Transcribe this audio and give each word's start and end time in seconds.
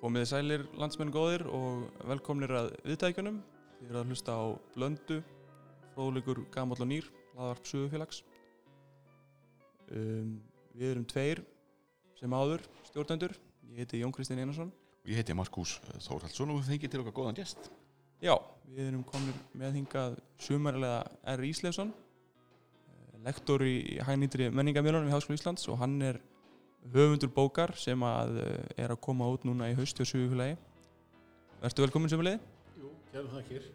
Komiði 0.00 0.28
sælir 0.30 0.62
landsmenn 0.80 1.10
góðir 1.12 1.42
og 1.52 1.82
velkomnir 2.08 2.52
að 2.56 2.70
viðtækjunum. 2.88 3.34
Þið 3.76 3.90
eru 3.90 3.98
að 4.00 4.06
hlusta 4.08 4.32
á 4.32 4.44
Blöndu, 4.72 5.18
fróðleikur 5.92 6.40
Gamall 6.54 6.80
og 6.80 6.88
Nýr, 6.88 7.10
laðvarp 7.34 7.68
Suðufélags. 7.68 8.22
Um, 9.92 10.38
við 10.72 10.94
erum 10.94 11.04
tveir 11.10 11.42
sem 12.16 12.32
áður 12.32 12.64
stjórnendur. 12.88 13.36
Ég 13.74 13.82
heiti 13.82 14.00
Jón 14.00 14.16
Kristinn 14.16 14.40
Einarsson. 14.40 14.72
Og 15.04 15.12
ég 15.12 15.20
heiti 15.20 15.36
Markus 15.36 15.76
Þórhaldsson 16.06 16.54
og 16.54 16.62
við 16.62 16.72
fengið 16.72 16.94
til 16.94 17.02
okkar 17.04 17.16
góðan 17.20 17.36
gest. 17.42 17.68
Já, 18.24 18.38
við 18.72 18.88
erum 18.88 19.04
komin 19.04 19.36
með 19.52 19.82
hingað 19.82 20.16
sumarilega 20.40 21.04
R. 21.36 21.44
Íslefsson, 21.50 21.92
lektor 23.28 23.68
í 23.68 24.00
hænýtri 24.08 24.48
menningamjölunum 24.48 25.12
í 25.12 25.12
Háskóla 25.12 25.36
Íslands 25.36 25.68
og 25.68 25.76
hann 25.84 26.00
er 26.08 26.24
höfundur 26.88 27.30
bókar 27.34 27.74
sem 27.78 28.02
að 28.06 28.40
eh, 28.42 28.84
er 28.84 28.94
að 28.94 29.00
koma 29.04 29.28
út 29.30 29.44
núna 29.46 29.68
í 29.70 29.76
haust 29.78 29.98
hjá 29.98 30.08
Suðufélagi. 30.08 30.56
Vertu 31.60 31.84
velkomin 31.84 32.12
sumulegið? 32.12 32.46
Jú, 32.80 32.92
kæru 33.12 33.32
þakkir. 33.34 33.66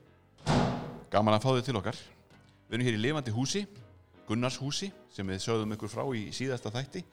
Gaman 1.13 1.37
að 1.37 1.45
fá 1.45 1.51
þið 1.51 1.67
til 1.67 1.77
okkar. 1.79 1.99
Við 2.65 2.77
erum 2.77 2.87
hér 2.87 2.97
í 2.97 3.03
lifandi 3.03 3.35
húsi, 3.35 3.65
Gunnars 4.25 4.57
húsi, 4.57 4.89
sem 5.13 5.27
við 5.29 5.43
sögðum 5.43 5.75
ykkur 5.75 5.91
frá 5.93 6.03
í 6.17 6.25
síðasta 6.33 6.73
þætti. 6.73 7.03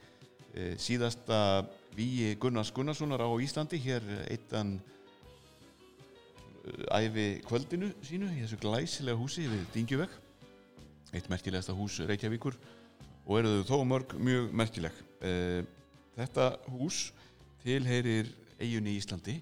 Eh, 0.52 0.72
síðasta 0.80 1.38
víi 1.96 2.32
Gunnars 2.40 2.72
Gunnarssonar 2.72 3.20
á 3.20 3.28
Íslandi, 3.44 3.80
hér 3.84 4.08
eittan 4.32 4.78
æfi 6.94 7.42
kvöldinu 7.46 7.90
sínu 8.06 8.28
í 8.30 8.42
þessu 8.44 8.58
glæsilega 8.62 9.18
húsi 9.18 9.46
við 9.50 9.64
Dingjuveg. 9.74 10.12
Eitt 11.12 11.28
merkilegasta 11.28 11.74
hús 11.76 11.98
Reykjavíkur 12.08 12.56
og 13.26 13.38
eru 13.38 13.60
þau 13.60 13.82
þó 13.82 13.86
mörg 13.90 14.14
mjög 14.16 14.52
merkileg. 14.56 15.00
Eh, 16.12 16.20
Þetta 16.22 16.46
hús 16.72 17.12
tilheyrir 17.62 18.28
eiginni 18.60 18.92
í 18.94 19.00
Íslandi 19.00 19.38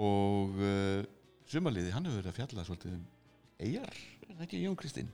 og 0.00 0.56
uh, 0.58 1.02
sumaliði 1.50 1.92
hann 1.94 2.06
hefur 2.08 2.20
verið 2.22 2.30
að 2.32 2.38
fjalla 2.38 2.64
svolítið 2.66 2.94
um 2.96 3.02
eigar, 3.60 3.98
er 4.26 4.34
það 4.34 4.44
ekki 4.46 4.60
Jón 4.64 4.76
Kristinn? 4.80 5.10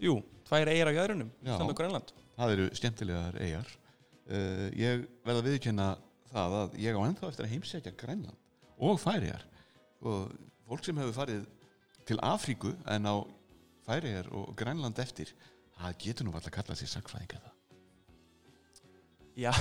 Jú, 0.00 0.18
tvær 0.48 0.68
eigir 0.72 0.88
á 0.88 0.92
jæðrunum, 0.96 1.30
og 1.56 1.72
Grænland. 1.76 2.12
Það 2.36 2.52
eru 2.54 2.66
skemmtilegar 2.76 3.38
eigar. 3.40 3.72
Uh, 4.30 4.68
ég 4.76 5.06
verða 5.26 5.42
að 5.42 5.48
viðkjanna 5.50 5.88
það 6.30 6.56
að 6.60 6.76
ég 6.84 6.96
á 6.96 7.00
ennþá 7.08 7.30
eftir 7.32 7.46
að 7.46 7.52
heimsækja 7.54 7.94
Grænland 7.98 8.36
og 8.80 9.00
Færiðar 9.02 9.42
og 10.06 10.30
fólk 10.70 10.86
sem 10.86 11.00
hefur 11.02 11.16
farið 11.16 11.48
til 12.08 12.20
Afríku 12.24 12.70
en 12.94 13.08
á 13.10 13.16
Færiðar 13.88 14.30
og 14.38 14.52
Grænland 14.60 15.00
eftir 15.02 15.32
það 15.74 15.98
getur 16.04 16.28
nú 16.28 16.36
alltaf 16.36 16.52
að 16.52 16.58
kalla 16.60 16.78
sér 16.78 16.92
sagfræðinga 16.94 17.40
það. 17.42 17.56
Já, 19.40 19.54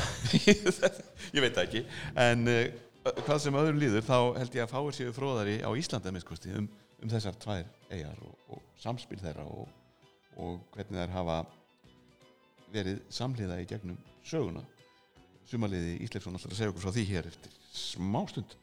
ég 1.36 1.40
veit 1.44 1.58
ekki. 1.62 1.86
En 2.20 2.44
uh, 2.52 2.66
hvað 3.24 3.44
sem 3.46 3.60
öðrum 3.62 3.80
líður 3.80 4.04
þá 4.04 4.18
held 4.36 4.58
ég 4.58 4.66
að 4.66 4.74
fáir 4.74 4.98
séu 4.98 5.14
fróðari 5.16 5.60
á 5.64 5.70
Íslandi 5.72 6.10
að 6.10 6.18
minnskosti 6.18 6.52
um, 6.58 6.68
um 7.00 7.12
þessar 7.14 7.38
tvær 7.40 7.70
eigar 7.88 8.20
og, 8.26 8.34
og 8.52 8.66
samspil 8.82 9.22
þeirra 9.22 9.46
og, 9.48 9.70
og 10.36 10.60
hvernig 10.76 11.00
þær 11.00 11.16
hafa 11.16 11.38
verið 12.74 13.00
samhliða 13.14 13.62
í 13.64 13.70
gegnum 13.70 14.02
söguna. 14.28 14.66
Sumaliði 15.50 15.96
Ísleifsson 16.06 16.36
alltaf 16.36 16.52
að 16.52 16.60
segja 16.60 16.74
okkur 16.74 16.86
frá 16.86 16.98
því 16.98 17.08
hér 17.14 17.32
eftir 17.32 17.56
smá 17.72 18.20
stund 18.30 18.60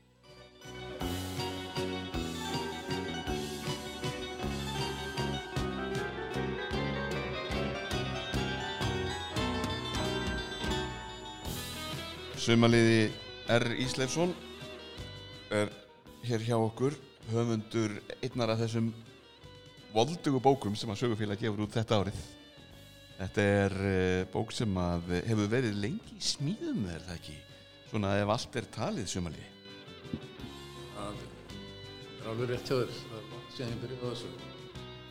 Sumaliði 12.47 13.09
R. 13.51 13.65
Ísleifsson 13.83 14.31
er 15.51 15.67
hér 16.29 16.45
hjá 16.47 16.55
okkur 16.55 16.95
höfundur 17.33 17.97
einnar 18.23 18.53
af 18.53 18.61
þessum 18.61 18.93
voldugu 19.91 20.39
bókum 20.45 20.77
sem 20.79 20.93
að 20.95 21.01
sögufélag 21.01 21.43
gefur 21.43 21.65
út 21.65 21.75
þetta 21.75 21.99
árið 22.05 22.23
Þetta 23.17 23.49
er 23.57 23.77
uh, 23.81 24.23
bók 24.31 24.55
sem 24.55 24.79
að 24.79 25.11
hefur 25.27 25.51
verið 25.57 25.83
lengi 25.89 26.21
smíðum 26.23 26.87
er 26.95 27.03
það 27.09 27.19
ekki 27.19 27.37
svona 27.91 28.15
ef 28.23 28.35
allt 28.37 28.63
er 28.63 28.73
talið 28.79 29.11
sumaliði 29.17 29.53
Það 30.95 31.21
er 31.27 32.31
alveg 32.31 32.55
rétt 32.55 32.71
hjá 32.71 32.77
þér. 32.77 32.97
Það 33.03 33.21
er 33.25 33.31
langt 33.35 33.55
síðan 33.59 33.75
ég 33.75 33.83
byrjaði 33.83 34.07
þessu. 34.07 34.35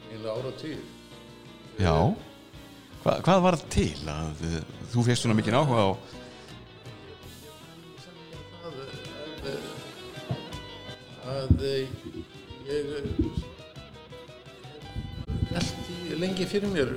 Einlega 0.07 0.39
ára 0.39 0.57
tíu. 0.63 0.83
Já 1.83 1.95
Hva, 3.03 3.21
Hvað 3.27 3.47
var 3.51 3.63
til 3.75 3.89
að 4.21 4.45
uh, 4.53 4.61
þú 4.95 5.09
fyrst 5.09 5.27
svona 5.27 5.41
mikið 5.43 5.59
áhuga 5.59 5.89
á 5.91 6.23
að 11.45 11.61
ég 12.65 12.89
veldi 12.91 13.29
lengi 16.19 16.45
fyrir 16.47 16.69
mér 16.71 16.91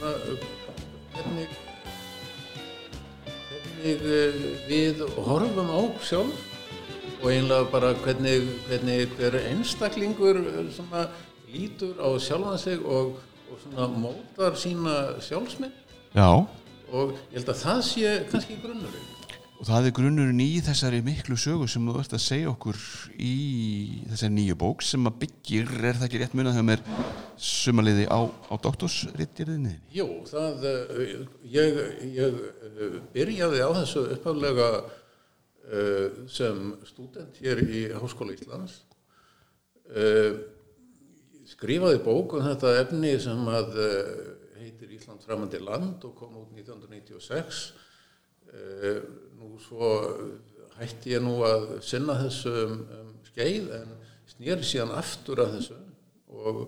hvernig 0.00 0.46
hvernig 1.14 1.50
eh, 3.84 4.38
við 4.68 5.02
horfum 5.26 5.70
á 5.72 5.80
sjálf 6.04 6.46
og 7.20 7.28
einlega 7.32 7.68
bara 7.72 7.90
hvernig, 8.04 8.48
hvernig 8.68 9.10
hver 9.18 9.34
einstaklingur 9.42 10.40
lítur 11.50 11.94
á 12.00 12.08
sjálfan 12.20 12.58
sig 12.58 12.78
og, 12.84 13.18
og 13.76 13.90
mótar 14.00 14.56
sína 14.58 15.20
sjálfsmynd 15.20 15.76
Já 16.14 16.46
og 16.90 17.14
ég 17.30 17.38
held 17.38 17.50
að 17.52 17.60
það 17.62 17.80
sé 17.86 18.12
kannski 18.30 18.58
grunnurinn. 18.62 19.19
Og 19.60 19.66
það 19.68 19.86
er 19.90 19.92
grunnurinn 19.92 20.38
í 20.40 20.62
þessari 20.64 21.02
miklu 21.04 21.36
sögu 21.36 21.66
sem 21.68 21.84
þú 21.84 21.98
ert 22.00 22.14
að 22.16 22.22
segja 22.24 22.48
okkur 22.48 22.78
í 23.20 23.32
þessari 24.08 24.32
nýju 24.32 24.54
bók 24.62 24.80
sem 24.88 25.04
að 25.04 25.18
byggir, 25.20 25.74
er 25.84 25.98
það 25.98 26.06
ekki 26.06 26.20
rétt 26.22 26.36
munað 26.38 26.56
hjá 26.56 26.64
mér, 26.64 26.84
sumaliði 27.36 28.06
á, 28.08 28.24
á 28.24 28.54
doktorsritgerðinni? 28.64 29.74
Jú, 29.92 30.06
það, 30.30 30.64
eh, 30.70 31.12
ég, 31.52 31.82
ég 32.16 32.40
eh, 32.70 32.96
byrjaði 33.12 33.60
á 33.60 33.70
þessu 33.82 34.06
upphaflega 34.16 34.70
uh, 34.80 36.24
sem 36.32 36.72
stúdent 36.88 37.44
hér 37.44 37.60
í 37.60 37.84
Háskóla 38.00 38.32
Íslands. 38.38 38.80
Skrifaði 41.52 42.00
bók 42.06 42.38
um 42.38 42.48
þetta 42.48 42.78
efni 42.80 43.12
sem 43.20 43.52
að 43.52 43.76
heitir 44.56 44.96
Ísland 44.96 45.20
framandi 45.26 45.60
land 45.60 46.08
og 46.08 46.16
kom 46.16 46.46
út 46.46 46.56
1996. 46.56 47.66
Uh, 48.50 49.28
nú 49.40 49.56
svo 49.64 49.90
hætti 50.80 51.14
ég 51.14 51.24
nú 51.24 51.38
að 51.44 51.66
sinna 51.84 52.16
þessu 52.20 52.52
um, 52.64 52.76
um 52.98 53.12
skeið 53.30 53.70
en 53.80 53.94
snýri 54.30 54.66
síðan 54.66 54.94
aftur 54.96 55.42
að 55.44 55.56
þessu 55.58 55.78
og, 56.30 56.60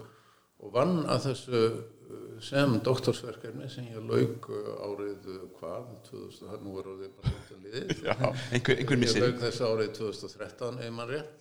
og 0.63 0.73
vann 0.75 1.03
að 1.11 1.29
þessu 1.29 1.61
uh, 1.63 2.41
sem 2.43 2.75
doktorsverkefni 2.85 3.69
sem 3.73 3.89
ég 3.93 4.03
lauk 4.09 4.49
uh, 4.53 4.73
árið 4.89 5.31
uh, 5.37 5.45
hvað, 5.61 5.93
2000, 6.11 6.51
það 6.51 6.67
nú 6.67 6.75
er 6.81 6.91
orðið 6.95 7.15
bara. 7.21 7.37
Já, 8.09 8.17
einhver, 8.53 8.83
einhver 8.83 9.07
Ég 9.07 9.23
lauk 9.23 9.41
þessu 9.47 9.71
árið 9.71 9.95
2013 10.01 10.83
ef 10.83 10.93
maður 10.97 11.17
rétt. 11.19 11.39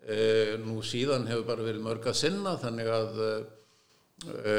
E, 0.00 0.56
nú 0.64 0.80
síðan 0.80 1.26
hefur 1.28 1.44
bara 1.44 1.64
verið 1.66 1.82
mörg 1.84 2.06
að 2.08 2.16
sinna 2.16 2.54
þannig 2.60 2.86
að 2.88 3.18
e, 3.20 4.54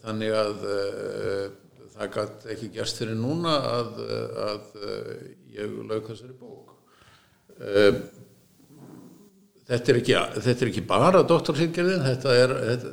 þannig 0.00 0.32
að 0.32 0.62
e, 0.64 0.78
það 1.92 2.10
gætt 2.16 2.48
ekki 2.54 2.72
gerst 2.74 3.00
fyrir 3.02 3.18
núna 3.18 3.54
að, 3.70 4.02
að 4.46 4.82
e, 4.82 4.98
ég 5.58 5.78
lauk 5.88 6.10
þessari 6.10 6.36
bók. 6.40 6.74
E, 7.60 7.86
þetta, 9.70 9.94
er 9.94 10.02
ekki, 10.02 10.18
þetta 10.40 10.58
er 10.58 10.72
ekki 10.72 10.84
bara 10.88 11.24
doktorsýtgerðin, 11.28 12.04
þetta 12.08 12.36
er 12.40 12.58
þetta, 12.72 12.92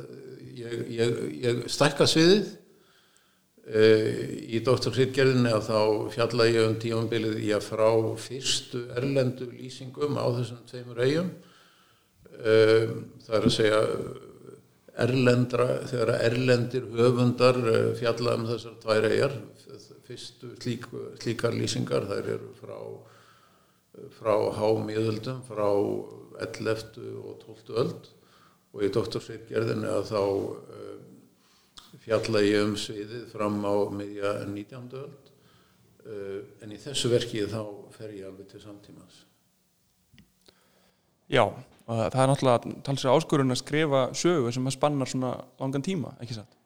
ég, 0.60 0.80
ég, 1.00 1.20
ég 1.44 1.62
stækka 1.72 2.08
sviðið 2.10 2.56
Eh, 3.70 4.50
í 4.50 4.58
doktorsýtgerðinni 4.66 5.50
að 5.54 5.68
þá 5.68 5.80
fjalla 6.10 6.46
ég 6.48 6.64
um 6.64 6.72
tímanbilið 6.82 7.36
í 7.38 7.50
að 7.54 7.68
frá 7.68 7.90
fyrstu 8.18 8.80
erlendu 8.98 9.46
lýsingum 9.52 10.16
á 10.18 10.26
þessum 10.40 10.64
tveimur 10.66 10.98
eigum 11.04 11.28
um, 12.40 12.96
það 13.22 13.36
er 13.36 13.46
að 13.46 13.54
segja 13.54 13.78
erlendra, 15.04 15.68
þegar 15.90 16.14
erlendir 16.18 16.86
höfundar 16.96 17.58
eh, 17.70 17.92
fjalla 17.98 18.36
um 18.38 18.46
þessar 18.50 18.76
tvær 18.82 19.08
eigar 19.10 19.36
fyrstu 20.10 20.54
slík, 20.58 20.88
slíkar 21.22 21.54
lýsingar 21.54 22.08
þær 22.10 22.32
eru 22.34 22.52
frá 22.58 22.78
frá 24.16 24.34
hámiðöldum 24.56 25.42
frá 25.46 25.68
11. 26.40 27.00
og 27.20 27.42
12. 27.44 27.74
öld 27.82 28.10
og 28.70 28.84
í 28.86 28.90
doktorsýtgerðinni 28.94 29.88
að 29.90 30.04
þá 30.12 30.20
um, 30.22 31.08
fjalla 32.04 32.42
ég 32.46 32.68
um 32.68 32.76
sviðið 32.78 33.26
fram 33.32 33.58
á 33.66 33.74
miðja 33.92 34.36
19. 34.46 34.94
öld 35.02 35.26
en 36.64 36.72
í 36.72 36.78
þessu 36.80 37.10
verki 37.12 37.44
þá 37.50 37.60
fer 37.92 38.14
ég 38.16 38.30
alveg 38.30 38.48
til 38.48 38.62
samtímas. 38.62 39.24
Já, 41.30 41.44
það 41.86 42.22
er 42.22 42.30
náttúrulega 42.30 42.78
talsið 42.86 43.12
áskorun 43.14 43.54
að 43.54 43.62
skrifa 43.62 44.06
sögu 44.18 44.54
sem 44.54 44.72
spannar 44.74 45.10
svona 45.10 45.36
langan 45.60 45.84
tíma, 45.86 46.14
ekki 46.22 46.38
satt? 46.38 46.56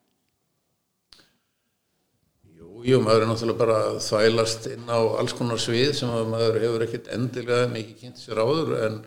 Jú, 2.84 2.98
maður 3.00 3.22
er 3.24 3.30
náttúrulega 3.30 3.60
bara 3.62 3.76
að 3.86 3.94
þvælast 4.04 4.66
inn 4.68 4.90
á 4.92 5.00
alls 5.16 5.32
konar 5.36 5.60
svið 5.62 5.94
sem 5.96 6.10
að 6.12 6.26
maður 6.28 6.58
hefur 6.60 6.82
ekkert 6.84 7.06
endilega 7.14 7.70
mikið 7.72 8.02
kynnt 8.02 8.20
sér 8.20 8.40
áður 8.44 8.74
en, 8.76 8.98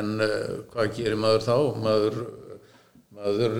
en 0.00 0.14
uh, 0.24 0.54
hvað 0.70 0.94
gerir 0.96 1.20
maður 1.20 1.44
þá? 1.44 1.56
Maður, 1.84 2.16
maður, 3.12 3.58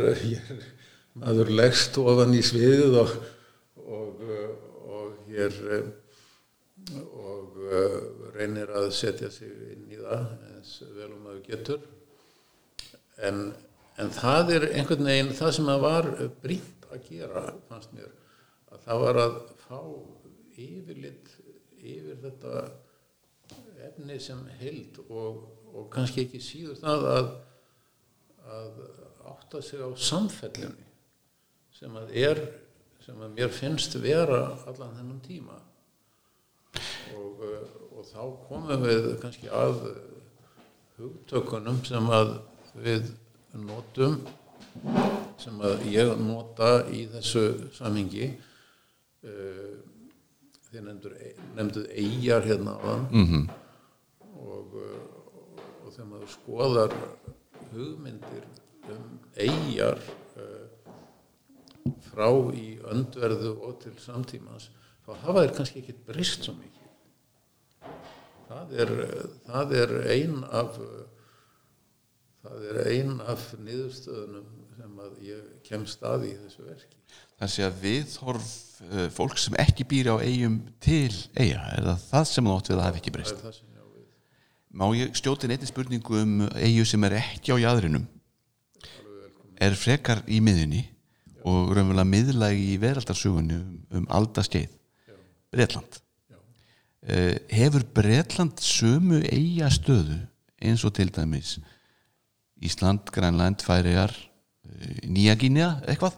maður 1.20 1.52
leggst 1.60 1.98
ofan 2.00 2.32
í 2.32 2.40
sviðið 2.46 2.96
og, 3.02 3.12
og, 3.84 4.24
og 4.96 5.28
hér 5.28 5.60
uh, 5.76 5.92
og 7.04 7.60
uh, 7.68 8.00
reynir 8.38 8.72
að 8.80 8.88
setja 8.96 9.28
sig 9.34 9.52
inn 9.74 9.92
í 9.92 10.00
það 10.00 10.24
eins 10.64 10.80
vel 10.96 11.12
og 11.12 11.20
maður 11.20 11.40
getur. 11.44 11.82
En, 13.24 13.52
en 14.00 14.12
það 14.14 14.52
er 14.56 14.66
einhvern 14.72 15.06
veginn 15.06 15.34
það 15.36 15.52
sem 15.58 15.68
að 15.70 15.82
var 15.84 16.08
brínt 16.42 16.86
að 16.90 17.08
gera 17.10 17.42
fannst 17.68 17.92
mér 17.94 18.10
að 18.72 18.86
það 18.86 19.02
var 19.04 19.20
að 19.22 19.36
fá 19.64 19.80
yfirlit 20.64 21.30
yfir 21.84 22.18
þetta 22.22 22.64
efni 23.84 24.16
sem 24.22 24.40
held 24.62 24.98
og, 25.04 25.44
og 25.74 25.86
kannski 25.92 26.24
ekki 26.24 26.40
síður 26.42 26.80
það 26.80 27.06
að, 27.12 27.30
að 28.56 28.80
átta 29.34 29.62
sig 29.62 29.84
á 29.84 29.90
samfellinu 29.94 30.88
sem 31.74 32.00
að 32.00 32.16
er 32.24 32.42
sem 33.04 33.20
að 33.20 33.36
mér 33.36 33.52
finnst 33.52 33.98
vera 34.00 34.46
allan 34.64 34.96
þennan 34.96 35.22
tíma. 35.26 35.60
Og, 37.14 37.42
og 37.92 38.06
þá 38.08 38.20
komum 38.48 38.86
við 38.86 39.08
kannski 39.20 39.50
að 39.52 39.82
hugtökunum 40.98 41.80
sem 41.86 42.10
að 42.14 42.36
við 42.84 43.08
notum 43.54 44.20
sem 45.40 45.60
að 45.62 45.84
ég 45.90 46.12
nota 46.18 46.70
í 46.90 47.04
þessu 47.12 47.44
samhengi 47.74 48.28
uh, 48.30 49.74
þið 50.68 50.86
nefndur, 50.88 51.16
nefnduð 51.58 51.88
eigjar 51.94 52.46
hérna 52.48 52.76
á 52.78 52.82
þann 52.84 53.06
mm 53.10 53.26
-hmm. 53.30 53.44
og, 54.42 54.76
uh, 54.82 55.84
og 55.84 55.88
þegar 55.94 56.10
maður 56.12 56.32
skoðar 56.36 56.96
hugmyndir 57.72 58.46
um 58.94 59.18
eigjar 59.34 60.00
uh, 60.38 60.64
frá 62.10 62.28
í 62.54 62.78
öndverðu 62.90 63.56
og 63.66 63.78
til 63.82 63.94
samtímans 63.98 64.70
þá 65.04 65.12
hafa 65.26 65.44
þeir 65.44 65.56
kannski 65.58 65.82
ekki 65.82 65.98
brist 66.06 66.46
svo 66.46 66.54
mikið 66.58 66.83
það 68.54 68.74
er, 68.84 68.92
það 69.48 69.74
er 69.82 69.94
ein 70.14 70.40
af 70.48 70.78
það 72.44 72.66
er 72.70 72.80
ein 72.92 73.14
af 73.24 73.46
niðurstöðunum 73.64 74.50
sem 74.74 74.98
að 75.04 75.20
ég 75.24 75.44
kem 75.66 75.84
staði 75.88 76.32
í 76.32 76.38
þessu 76.42 76.66
verki. 76.66 76.98
Þannig 77.38 77.66
að 77.66 77.78
viðhorf 77.82 78.48
uh, 78.84 79.06
fólk 79.14 79.38
sem 79.40 79.56
ekki 79.62 79.86
býr 79.90 80.10
á 80.14 80.16
eigum 80.22 80.58
til 80.82 81.12
eiga, 81.38 81.62
er 81.74 81.86
það 81.88 82.08
það 82.08 82.26
sem 82.30 82.48
þú 82.48 82.56
átt 82.56 82.70
við 82.70 82.76
að 82.78 82.84
hafa 82.88 83.00
ekki 83.00 83.12
það 83.12 83.16
breyst? 83.18 83.38
er 83.38 83.46
það 83.46 83.56
sem 83.58 83.70
ég 83.70 83.80
á 83.80 83.88
við. 83.94 84.08
Má 84.74 84.86
ég 84.98 85.20
skjóti 85.20 85.50
neitt 85.50 85.66
spurningu 85.70 86.20
um 86.20 86.34
eigu 86.58 86.86
sem 86.88 87.08
er 87.08 87.18
ekki 87.22 87.54
á 87.54 87.56
jæðrinum 87.64 88.06
er 89.62 89.76
frekar 89.78 90.24
í 90.26 90.40
miðunni 90.44 90.82
og 91.44 91.74
raunverulega 91.76 92.08
miðlægi 92.08 92.64
í 92.72 92.78
veraldarsugunni 92.82 93.58
um, 93.60 93.76
um 94.00 94.08
aldaskeið 94.18 94.72
Bretland. 95.54 96.00
Já. 96.00 96.03
Uh, 97.08 97.34
Hefur 97.52 97.86
Bretland 97.96 98.60
sömu 98.62 99.22
eiga 99.28 99.70
stöðu 99.72 100.20
eins 100.64 100.84
og 100.84 100.94
til 100.96 101.12
dæmis 101.12 101.58
Ísland, 102.64 103.10
Grænland, 103.12 103.64
Færiðar 103.66 104.14
Nýja 105.04 105.34
Gínja, 105.38 105.68
eitthvað? 105.86 106.16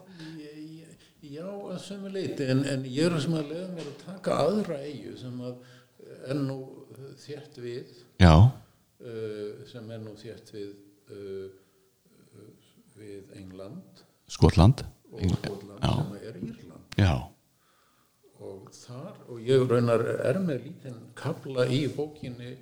Já, 1.27 1.49
að 1.51 1.81
sömu 1.83 2.11
leiti 2.15 2.47
en, 2.49 2.63
en 2.71 2.85
ég 2.87 3.11
er 3.11 3.19
sem 3.21 3.35
að 3.37 3.51
leiða 3.51 3.69
mér 3.75 3.89
að 3.91 4.05
taka 4.05 4.37
aðra 4.45 4.79
eigu 4.87 5.17
sem 5.19 5.41
að 5.45 5.57
er 6.31 6.39
nú 6.39 6.59
þétt 7.21 7.59
við. 7.61 7.93
Já, 8.23 8.35
sem 9.71 9.91
er 9.93 10.03
nú 10.03 10.15
þétt 10.19 10.53
við 10.55 10.71
við 12.97 13.33
England. 13.37 14.05
Skotland. 14.29 14.85
Og 15.13 15.23
Skotland 15.37 15.83
já. 15.83 15.93
sem 15.95 16.15
er 16.21 16.39
Írland. 16.41 16.97
Já, 16.97 17.13
þar, 18.87 19.19
og 19.29 19.43
ég 19.43 19.67
raunar 19.69 20.05
er 20.15 20.39
með 20.43 20.69
lítinn 20.69 21.03
kabla 21.19 21.67
í 21.73 21.85
bókinni 21.93 22.55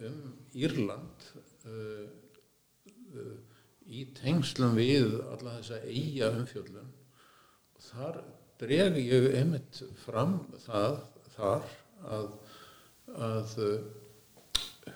um 0.00 0.18
Írland 0.56 1.26
uh, 1.68 2.06
uh, 3.14 3.38
í 3.90 4.06
tengslum 4.16 4.76
við 4.78 5.18
alla 5.20 5.58
þessa 5.58 5.80
eiga 5.84 6.30
umfjöllun. 6.38 6.90
Og 7.76 7.86
þar 7.90 8.20
dreg 8.60 8.98
ég 9.00 9.30
einmitt 9.38 9.82
fram 10.04 10.40
það 10.64 11.00
þar 11.36 11.70
að, 12.16 12.28
að 13.30 13.56
uh, 13.64 13.78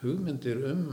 hugmyndir 0.02 0.64
um 0.72 0.84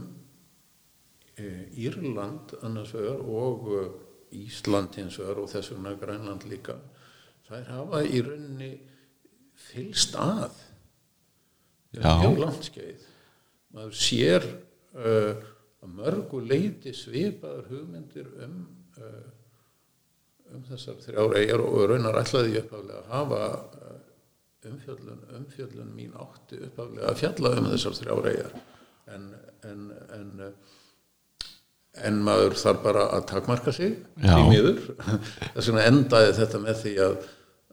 uh, 1.39 1.65
Írland 1.75 2.55
annars 2.61 2.93
vegar 2.95 3.21
og 3.23 3.67
uh, 3.71 3.91
Ísland 4.31 4.95
hins 4.95 5.19
vegar 5.19 5.41
og 5.41 5.51
þess 5.51 5.73
vegna 5.73 5.95
Grænland 5.99 6.47
líka 6.47 6.77
þær 7.49 7.67
hafa 7.67 8.01
í 8.07 8.21
rauninni 8.23 8.71
fylst 9.69 10.17
að. 10.19 10.59
Mjög 11.97 12.39
langt 12.39 12.67
skeið. 12.69 13.07
Maður 13.75 13.97
sér 13.99 14.47
uh, 14.95 15.43
að 15.81 15.93
mörgu 15.97 16.41
leiti 16.43 16.93
svipaður 16.95 17.69
hugmyndir 17.71 18.27
um 18.45 18.57
uh, 18.99 19.21
um 20.51 20.63
þessar 20.67 20.99
þrjár 20.99 21.37
eigjar 21.39 21.63
og 21.63 21.85
raunar 21.91 22.19
ætlaði 22.19 22.57
ég 22.57 22.65
uppaflega 22.67 22.99
að 22.99 23.11
hafa 23.13 23.43
uh, 23.87 23.95
umfjöllun, 24.71 25.23
umfjöllun 25.39 25.93
mín 25.95 26.11
átti 26.19 26.59
uppaflega 26.67 27.11
að 27.11 27.21
fjalla 27.23 27.53
um 27.59 27.69
þessar 27.71 27.97
þrjár 28.01 28.29
eigjar 28.33 28.57
en, 29.15 29.29
en, 29.67 29.85
en 30.17 30.45
uh, 30.47 30.77
en 32.07 32.19
maður 32.23 32.55
þarf 32.59 32.83
bara 32.85 33.05
að 33.17 33.25
takmarka 33.31 33.73
sig 33.75 33.97
Já. 34.23 34.35
í 34.37 34.43
miður. 34.47 34.79
Þess 35.55 35.67
vegna 35.67 35.87
endaði 35.89 36.35
þetta 36.37 36.61
með 36.63 36.77
því 36.85 36.93
að, 37.05 37.15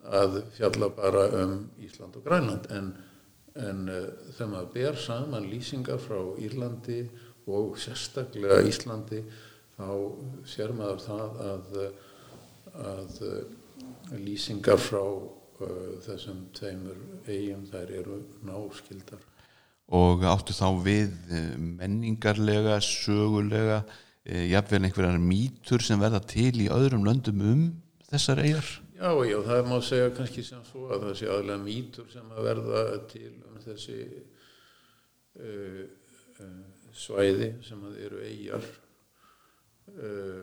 að 0.09 0.41
fjalla 0.57 0.91
bara 0.97 1.25
um 1.43 1.55
Ísland 1.85 2.17
og 2.17 2.27
Grænland 2.27 2.69
en, 2.75 2.93
en 3.57 3.85
uh, 3.93 4.05
þegar 4.35 4.53
maður 4.53 4.73
ber 4.75 5.01
saman 5.05 5.49
lýsingar 5.51 6.01
frá 6.03 6.21
Írlandi 6.41 7.01
og 7.49 7.79
sérstaklega 7.81 8.61
Íslandi 8.69 9.23
þá 9.79 9.89
sér 10.49 10.75
maður 10.77 11.05
það 11.07 11.43
að, 11.49 11.81
að 12.93 13.19
uh, 13.29 13.41
lýsingar 14.19 14.81
frá 14.81 15.03
uh, 15.05 15.97
þessum 16.07 16.47
tveimur 16.57 17.03
eigum 17.29 17.67
þær 17.69 17.97
eru 18.03 18.23
náskildar 18.49 19.27
og 19.89 20.25
áttu 20.29 20.53
þá 20.53 20.69
við 20.85 21.15
eh, 21.33 21.55
menningarlega, 21.57 22.77
sögulega 22.85 23.83
eh, 24.25 24.49
jafnvel 24.53 24.85
einhverjar 24.85 25.23
mýtur 25.23 25.85
sem 25.85 26.01
verða 26.01 26.21
til 26.29 26.53
í 26.61 26.69
öðrum 26.73 27.07
löndum 27.07 27.41
um 27.41 27.63
þessar 28.11 28.43
eigar 28.45 28.69
Já, 28.99 29.13
já, 29.31 29.37
það 29.47 29.69
má 29.71 29.77
segja 29.87 30.11
kannski 30.11 30.43
sem 30.43 30.63
svo 30.67 30.89
að 30.91 31.05
það 31.05 31.13
sé 31.21 31.27
aðlega 31.31 31.63
mýtur 31.63 32.07
sem 32.11 32.31
að 32.35 32.47
verða 32.49 32.81
til 33.07 33.29
um 33.47 33.59
þessi 33.63 33.99
uh, 35.39 35.85
uh, 36.43 36.57
svæði 36.99 37.53
sem 37.63 37.85
að 37.87 38.01
eru 38.09 38.23
eigjar. 38.27 38.67
Uh, 39.93 40.41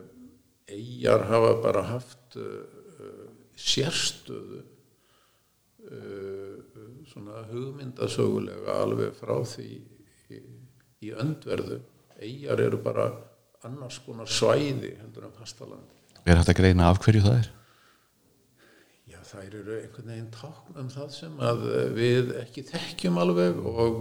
eigjar 0.72 1.26
hafa 1.28 1.50
bara 1.66 1.82
haft 1.92 2.38
sérstöðu 3.56 4.62
svona 7.06 7.44
hugmyndasögulega 7.46 8.74
alveg 8.82 9.12
frá 9.14 9.36
því 9.46 9.68
í, 10.32 10.40
í 11.06 11.12
öndverðu. 11.12 11.78
Eigjar 12.16 12.64
eru 12.64 12.80
bara 12.82 13.06
annars 13.68 14.00
konar 14.02 14.32
svæði 14.32 14.96
heldur 14.96 15.28
en 15.28 15.36
fastalandi. 15.36 16.02
er 16.24 16.40
að 16.40 16.56
greina 16.58 16.88
af 16.90 16.98
hverju 17.04 17.22
það 17.28 17.38
er 17.44 17.52
þær 19.26 19.58
eru 19.60 19.76
einhvern 19.80 20.12
veginn 20.12 20.32
tákn 20.34 20.80
um 20.80 20.88
það 20.92 21.10
sem 21.16 21.40
að 21.42 21.66
við 21.96 22.32
ekki 22.40 22.64
þekkjum 22.70 23.20
alveg 23.22 23.60
og 23.66 24.00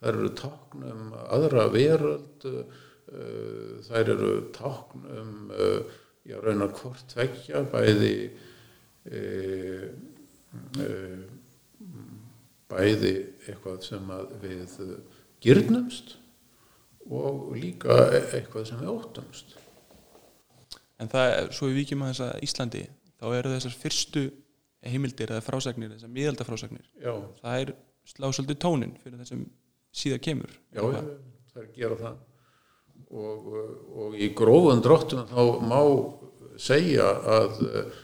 þær 0.00 0.12
eru 0.12 0.30
tákn 0.40 0.86
um 0.90 1.10
aðra 1.26 1.66
veröld, 1.72 2.46
uh, 2.50 2.78
þær 3.88 4.12
eru 4.14 4.32
tákn 4.56 5.08
um, 5.16 5.34
já, 6.28 6.36
raunar 6.44 6.72
hvort 6.76 7.04
tveggja, 7.10 7.64
bæði, 7.72 8.14
bæði 12.70 13.14
eitthvað 13.48 13.80
sem 13.86 14.12
við 14.42 14.76
gyrnumst 15.42 16.16
og 17.10 17.56
líka 17.56 17.96
eitthvað 18.20 18.68
sem 18.68 18.82
við 18.82 18.92
óttumst. 18.92 19.56
En 21.00 21.08
það, 21.08 21.50
svo 21.56 21.70
við 21.70 21.80
víkjum 21.80 22.04
að 22.04 22.12
þessa 22.12 22.30
Íslandi 22.44 22.84
þá 23.20 23.26
eru 23.38 23.54
þessar 23.54 23.76
fyrstu 23.80 24.24
heimildir 24.86 25.34
eða 25.34 25.44
frásagnir, 25.44 25.92
þessar 25.94 26.12
miðaldafrásagnir 26.14 26.86
það 27.42 27.64
er 27.64 27.72
slá 28.08 28.30
svolítið 28.30 28.60
tónin 28.64 28.96
fyrir 29.02 29.20
þessum 29.20 29.44
síðar 29.92 30.22
kemur. 30.24 30.52
Já, 30.72 30.82
já, 30.82 31.00
það 31.52 31.62
er 31.62 31.66
að 31.66 31.76
gera 31.76 31.98
það. 32.00 32.18
Og, 33.10 33.46
og 34.04 34.16
í 34.16 34.28
grófum 34.38 34.82
dráttum 34.84 35.24
þá 35.30 35.42
má 35.66 35.80
segja 36.60 37.06
að 37.38 37.62
uh, 37.66 38.00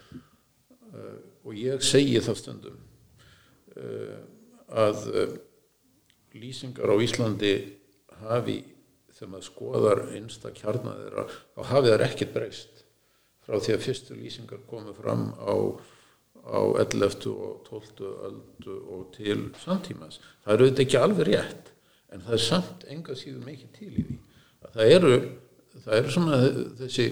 og 1.46 1.58
ég 1.58 1.84
segi 1.84 2.18
það 2.24 2.40
stundum 2.40 2.78
uh, 3.76 4.16
að 4.86 5.04
uh, 5.12 5.36
lýsingar 6.36 6.90
á 6.90 6.96
Íslandi 7.04 7.52
hafi 8.24 8.58
þegar 9.16 9.30
maður 9.32 9.46
skoðar 9.46 10.02
einsta 10.16 10.52
kjarnar 10.56 10.98
þeirra 11.04 11.26
þá 11.28 11.60
hafi 11.70 11.92
þær 11.92 12.06
ekkert 12.08 12.34
breyst. 12.34 12.82
Frá 13.46 13.60
því 13.62 13.76
að 13.76 13.84
fyrstu 13.84 14.16
lýsingar 14.18 14.64
komu 14.68 14.92
fram 14.96 15.28
á, 15.38 15.54
á 16.46 16.60
11. 16.82 17.26
og 17.32 17.66
12. 17.68 18.10
öldu 18.28 18.76
og 18.94 19.08
til 19.16 19.48
samtímas. 19.62 20.20
Það 20.44 20.54
eru 20.54 20.66
auðvitað 20.66 20.84
ekki 20.86 21.00
alveg 21.00 21.30
rétt 21.30 21.72
en 22.14 22.22
það 22.22 22.36
er 22.38 22.44
samt 22.46 22.86
enga 22.92 23.16
síður 23.18 23.46
mikið 23.46 23.72
til 23.74 23.90
í 23.90 24.04
því. 24.06 24.18
Það 24.76 24.92
eru, 24.96 25.16
það 25.84 25.98
eru 25.98 26.14
svona 26.14 26.38
þessi 26.80 27.08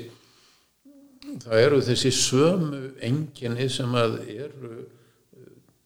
það 1.44 1.60
eru 1.60 1.80
þessi 1.84 2.12
sömu 2.14 2.80
enginni 3.04 3.68
sem 3.72 3.94
að 3.98 4.16
eru 4.28 4.72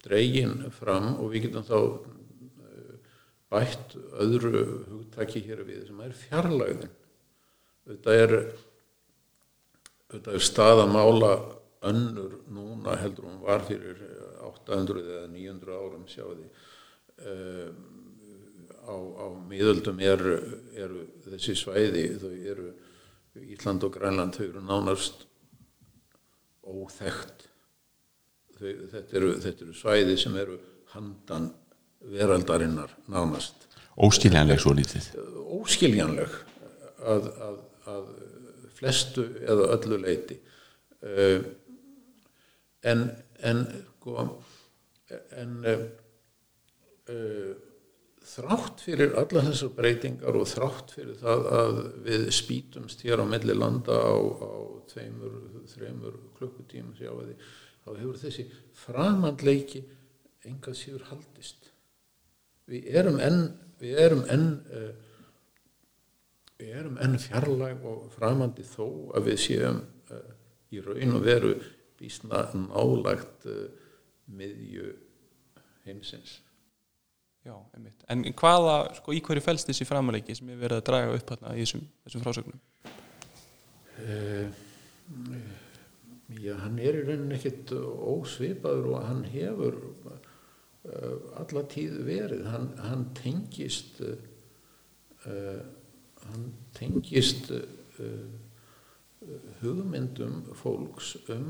dregin 0.05 0.69
fram 0.75 1.15
og 1.17 1.33
við 1.33 1.49
getum 1.49 1.67
þá 1.67 1.79
bætt 3.53 3.97
öðru 4.21 4.63
hugtaki 4.91 5.43
hér 5.47 5.65
við 5.67 5.87
sem 5.89 6.01
er 6.05 6.17
fjarlæðin 6.17 6.91
þetta 7.89 8.17
er 8.25 8.35
þetta 10.13 10.35
er 10.37 10.45
staðamála 10.45 11.33
önnur 11.87 12.41
núna 12.51 12.97
heldur 12.99 13.29
hún 13.29 13.41
var 13.43 13.63
fyrir 13.69 14.01
800 14.43 15.05
eða 15.05 15.29
900 15.31 15.79
árum 15.79 16.07
sjáði 16.11 16.49
um, 17.23 17.79
á, 18.89 18.95
á 18.95 19.27
miðöldum 19.51 20.01
eru, 20.03 20.35
eru 20.75 21.05
þessi 21.29 21.55
svæði 21.59 22.05
þau 22.19 22.33
eru 22.35 22.71
Ísland 23.39 23.85
og 23.87 23.95
Grænland 23.95 24.35
þau 24.35 24.49
eru 24.49 24.65
nánast 24.65 25.23
óþægt 26.67 27.47
þau, 28.59 28.73
þetta, 28.91 29.15
eru, 29.21 29.33
þetta 29.45 29.67
eru 29.67 29.77
svæði 29.79 30.19
sem 30.19 30.37
eru 30.41 30.59
handan 30.95 31.53
veraldarinnar 32.09 32.95
nánast. 33.11 33.67
Óskiljanleg 33.99 34.61
svo 34.63 34.75
lítið 34.79 35.09
Óskiljanleg 35.59 36.35
að, 36.99 37.31
að, 37.47 37.57
að 37.95 38.11
flestu 38.79 39.25
eða 39.43 39.73
öllu 39.77 40.03
leiti 40.03 40.39
uh, 41.07 41.47
en 42.83 43.09
en, 43.39 43.65
sko, 43.99 44.25
en 45.39 45.57
uh, 45.65 45.85
uh, 47.13 47.53
þrátt 48.29 48.83
fyrir 48.85 49.15
alla 49.19 49.45
þessar 49.47 49.73
breytingar 49.77 50.39
og 50.39 50.49
þrátt 50.51 50.95
fyrir 50.97 51.21
það 51.21 51.47
að 51.61 51.79
við 52.09 52.27
spítumst 52.37 53.05
hér 53.07 53.23
á 53.23 53.27
melli 53.29 53.57
landa 53.57 53.95
á, 53.95 54.17
á 54.19 54.53
tveimur, 54.91 55.39
þreimur 55.71 56.19
klukkutíma 56.39 56.97
þá 56.99 57.93
hefur 57.95 58.19
þessi 58.21 58.49
framandleiki 58.77 59.85
enga 60.49 60.75
síður 60.77 61.07
haldist. 61.09 61.71
Við 62.69 62.91
erum 63.01 63.19
enn 63.23 63.45
við 63.79 64.01
erum 64.03 64.25
enn 64.33 64.49
uh, 64.75 64.91
við 66.59 66.75
erum 66.75 66.99
enn 67.01 67.15
fjarlæg 67.23 67.85
og 67.87 68.09
framandi 68.13 68.67
þó 68.67 69.15
að 69.15 69.31
við 69.31 69.41
séum 69.45 69.85
í 70.75 70.81
raun 70.83 71.15
og 71.17 71.23
veru 71.25 71.53
bísna 71.99 72.47
nálagt 72.67 73.49
uh, 73.51 73.65
miðju 74.27 74.93
heimsins 75.87 76.39
Já, 77.47 77.55
einmitt. 77.73 78.03
En 78.13 78.27
hvaða, 78.37 78.73
sko, 78.99 79.13
í 79.17 79.23
hverju 79.25 79.41
fælst 79.41 79.71
þessi 79.71 79.87
framaleggi 79.89 80.35
sem 80.37 80.51
er 80.53 80.59
verið 80.61 80.83
að 80.83 80.89
draga 80.89 81.13
upp 81.17 81.31
hérna 81.33 81.53
í 81.55 81.63
þessum, 81.63 81.85
þessum 82.05 82.25
frásögnum? 82.27 82.59
Já, 86.43 86.51
hann 86.61 86.77
er 86.83 86.99
í 86.99 87.05
rauninni 87.07 87.39
ekkit 87.39 87.73
ósvipaður 87.73 88.91
og 88.91 89.07
hann 89.07 89.23
hefur 89.33 89.79
Uh, 90.89 91.35
alla 91.37 91.65
tíð 91.69 91.97
verið 92.07 92.45
hann, 92.49 92.69
hann 92.81 93.01
tengist 93.19 93.99
uh, 94.07 95.59
hann 96.23 96.45
tengist 96.77 97.51
uh, 97.53 97.65
hugmyndum 99.63 100.43
fólks 100.59 101.17
um 101.35 101.49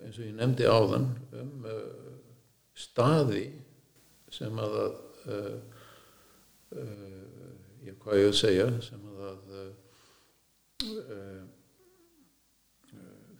eins 0.00 0.18
og 0.18 0.24
ég 0.24 0.34
nefndi 0.36 0.68
áðan 0.68 1.08
um 1.40 1.66
staði 2.74 3.46
sem 4.34 4.58
að 4.58 4.78
ég 7.84 7.98
hvað 8.02 8.20
ég 8.20 8.30
að 8.30 8.38
segja 8.40 8.68
sem 8.82 9.02
að 9.14 9.40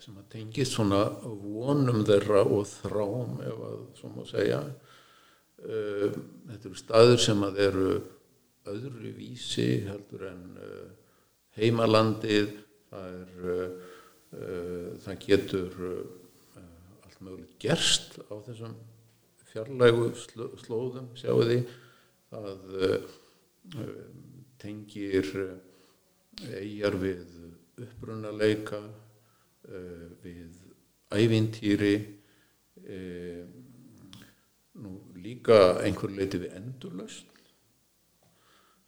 sem 0.04 0.16
að 0.20 0.26
tengist 0.34 0.76
svona 0.76 1.04
vonum 1.24 2.02
þeirra 2.04 2.42
og 2.44 2.66
þrám 2.68 3.38
ef 3.46 3.62
að 3.68 3.78
svo 3.98 4.10
má 4.12 4.24
segja. 4.28 4.60
Uh, 5.64 6.10
þetta 6.50 6.68
eru 6.68 6.76
staður 6.76 7.22
sem 7.24 7.44
að 7.46 7.60
eru 7.64 7.92
öðru 8.68 9.12
vísi 9.16 9.68
heldur 9.86 10.26
en 10.28 10.42
uh, 10.60 10.90
heimalandið 11.58 12.52
það 12.90 13.18
er 13.20 13.48
uh, 13.50 13.68
það 15.04 15.20
getur 15.26 15.80
allt 17.04 17.20
mögulegt 17.20 17.58
gerst 17.62 18.18
á 18.26 18.34
þessum 18.46 18.74
fjarlægu 19.52 20.08
slóðum 20.64 21.12
sjáu 21.18 21.44
því 21.46 21.60
það 22.34 22.64
tengir 24.58 25.30
eigjar 26.42 26.96
við 26.98 27.34
uppbrunaleika 27.84 28.80
uh, 28.80 30.06
við 30.22 30.58
ævintýri 31.14 31.94
uh, 32.84 33.44
nú 34.82 34.96
líka 35.22 35.78
einhver 35.84 36.14
leiti 36.14 36.40
við 36.42 36.56
endurlaust 36.58 37.33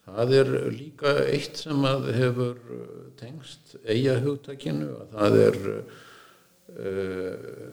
það 0.06 0.34
er 0.40 0.52
líka 0.74 1.12
eitt 1.26 1.60
sem 1.64 1.86
að 1.88 2.08
hefur 2.16 2.56
tengst 3.18 3.76
eiga 3.84 4.16
hugtakinu 4.22 4.92
að 5.00 5.16
það 5.16 5.38
er 5.42 5.58
uh, 6.76 7.70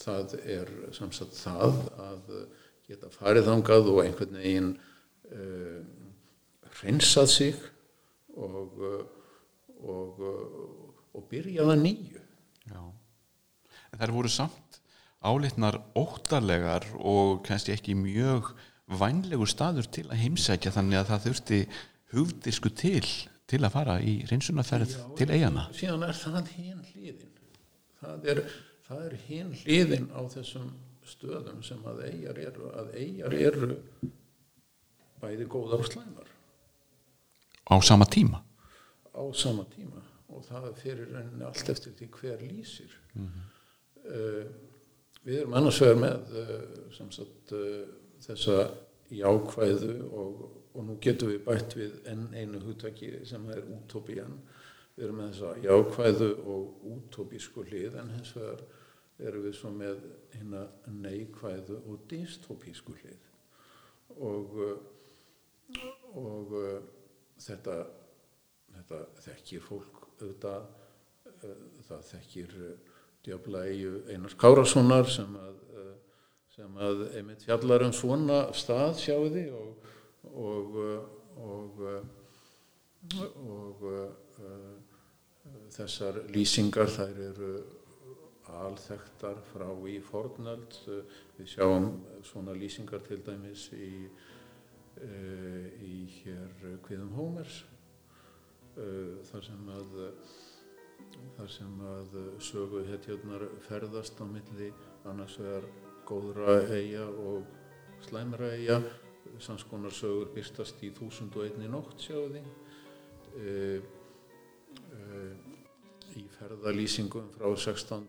það 0.00 0.36
er 0.46 0.70
samsagt 0.96 1.36
það 1.36 1.74
að 2.00 2.30
geta 2.86 3.10
farið 3.12 3.50
þangað 3.50 3.90
og 3.92 3.98
einhvern 4.04 4.38
veginn 4.38 4.70
hreinsað 6.78 7.28
sig 7.32 7.56
og 8.38 8.78
og, 9.86 10.22
og 11.14 11.26
byrjaða 11.30 11.76
nýju 11.80 12.22
Já. 12.66 12.80
En 13.92 14.00
þær 14.00 14.14
voru 14.16 14.32
samt 14.32 14.80
álitnar 15.26 15.78
óttarlegar 15.98 16.86
og 16.98 17.42
kannski 17.46 17.74
ekki 17.74 17.96
mjög 17.98 18.52
vænlegu 18.86 19.46
staður 19.50 19.88
til 19.90 20.06
að 20.10 20.20
heimsækja 20.22 20.74
þannig 20.76 21.00
að 21.00 21.08
það 21.10 21.24
þurfti 21.26 21.62
hugdisku 22.14 22.70
til 22.70 23.06
til 23.46 23.62
að 23.62 23.74
fara 23.74 24.00
í 24.02 24.18
reynsunarferð 24.30 24.96
til 25.18 25.30
eigana 25.30 25.68
síðan 25.74 26.06
er 26.06 26.18
það 26.18 26.52
hinn 26.56 26.82
hlýðin 26.92 27.32
það 28.00 28.30
er, 28.32 28.42
er 28.98 29.16
hinn 29.28 29.54
hlýðin 29.62 30.10
á 30.14 30.20
þessum 30.30 30.70
stöðum 31.06 31.62
sem 31.64 31.82
að 31.86 32.02
eigjar 32.08 32.38
eru 32.48 32.70
að 32.74 32.94
eigjar 32.98 33.36
eru 33.38 33.74
bæði 35.22 35.48
góðar 35.50 35.82
og 35.82 35.90
slæmar. 35.90 36.30
Á 37.66 37.76
sama 37.82 38.06
tíma? 38.10 38.42
Á 39.14 39.22
sama 39.34 39.66
tíma 39.72 40.02
og 40.26 40.42
það 40.44 40.72
fyrir 40.80 41.12
rauninni 41.12 41.46
allt 41.46 41.70
eftir 41.72 41.94
því 41.96 42.08
hver 42.18 42.42
lýsir. 42.42 42.96
Mm 43.14 43.28
-hmm. 43.28 43.44
uh, 44.10 44.46
við 45.24 45.40
erum 45.40 45.54
annars 45.54 45.80
vegar 45.80 46.00
með 46.02 46.34
uh, 46.42 47.10
sagt, 47.10 47.52
uh, 47.52 47.86
þessa 48.26 48.56
jákvæðu 49.14 49.92
og, 50.10 50.40
og 50.74 50.86
nú 50.86 50.96
getum 51.02 51.32
við 51.32 51.44
bætt 51.46 51.76
við 51.78 51.98
enn 52.10 52.26
einu 52.34 52.62
húttaki 52.64 53.12
sem 53.28 53.44
er 53.54 53.62
útópían. 53.76 54.40
Við 54.96 55.06
erum 55.06 55.20
með 55.20 55.32
þessa 55.34 55.52
jákvæðu 55.66 56.30
og 56.54 56.88
útópísku 56.96 57.66
hlið 57.68 58.00
en 58.00 58.12
hins 58.16 58.32
vegar 58.36 58.64
erum 59.26 59.46
við 59.46 59.54
svo 59.56 59.70
með 59.72 60.02
hérna 60.34 60.66
neikvæðu 60.92 61.78
og 61.84 62.02
dystópísku 62.10 62.96
hlið. 63.02 63.22
Og 64.16 64.60
og 66.16 66.52
þetta 67.42 67.76
þetta 68.76 69.00
þekkir 69.24 69.64
fólk 69.64 70.02
auðvitað 70.20 70.66
uh, 70.66 71.62
það 71.88 72.04
þekkir 72.10 72.56
uh, 72.60 72.74
djöfla 73.26 73.62
einar 74.12 74.36
Kárassonar 74.40 75.08
sem 75.10 75.38
að, 75.40 75.62
sem 76.56 76.80
að 76.80 77.02
einmitt 77.18 77.44
fjallar 77.44 77.84
um 77.84 77.92
svona 77.92 78.46
stað 78.56 78.96
sjáu 79.02 79.28
því 79.28 79.44
og 79.52 79.86
og, 80.36 80.76
og, 81.36 81.82
og 83.46 83.84
þessar 85.76 86.22
lýsingar 86.32 86.90
þær 86.90 87.20
eru 87.30 87.52
alþektar 88.56 89.40
frá 89.50 89.68
í 89.90 89.98
fornöld. 90.04 90.76
Við 91.36 91.52
sjáum 91.56 91.88
svona 92.26 92.54
lýsingar 92.56 93.02
til 93.06 93.20
dæmis 93.26 93.68
í, 93.74 93.92
í 95.02 95.96
hér 96.20 96.76
Kviðum 96.86 97.14
Hómers 97.16 97.62
uh, 98.78 99.16
þar 99.30 99.48
sem 99.50 99.72
að 99.76 99.96
þar 101.36 101.50
sem 101.52 101.82
að 101.86 102.14
sögu 102.42 102.80
hetjurnar 102.88 103.44
ferðast 103.66 104.18
á 104.20 104.24
milli 104.28 104.70
annars 105.06 105.36
vegar 105.40 105.68
góðra 106.06 106.60
eiga 106.70 107.06
og 107.08 107.44
slæmra 108.06 108.52
eiga 108.54 108.80
samskonar 109.42 109.92
sögur 109.94 110.30
byrstast 110.34 110.82
í 110.86 110.90
1001 110.94 111.66
nótt 111.70 112.00
sjáði 112.00 112.42
uh, 112.42 113.80
uh, 114.96 115.32
í 116.16 116.24
ferðalýsingum 116.38 117.28
frá 117.34 117.50
16., 117.50 118.06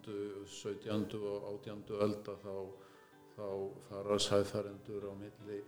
17. 0.47 1.17
og 1.17 1.49
18. 1.65 1.83
ölda 2.05 2.37
þá, 2.43 2.53
þá 3.35 3.47
fara 3.89 4.19
sæðfærendur 4.27 5.09
á 5.11 5.13
milli 5.17 5.59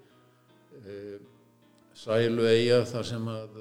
uh, 0.80 1.18
sælu 1.98 2.46
eiga 2.48 2.84
þar 2.88 3.10
sem 3.10 3.32
að 3.34 3.58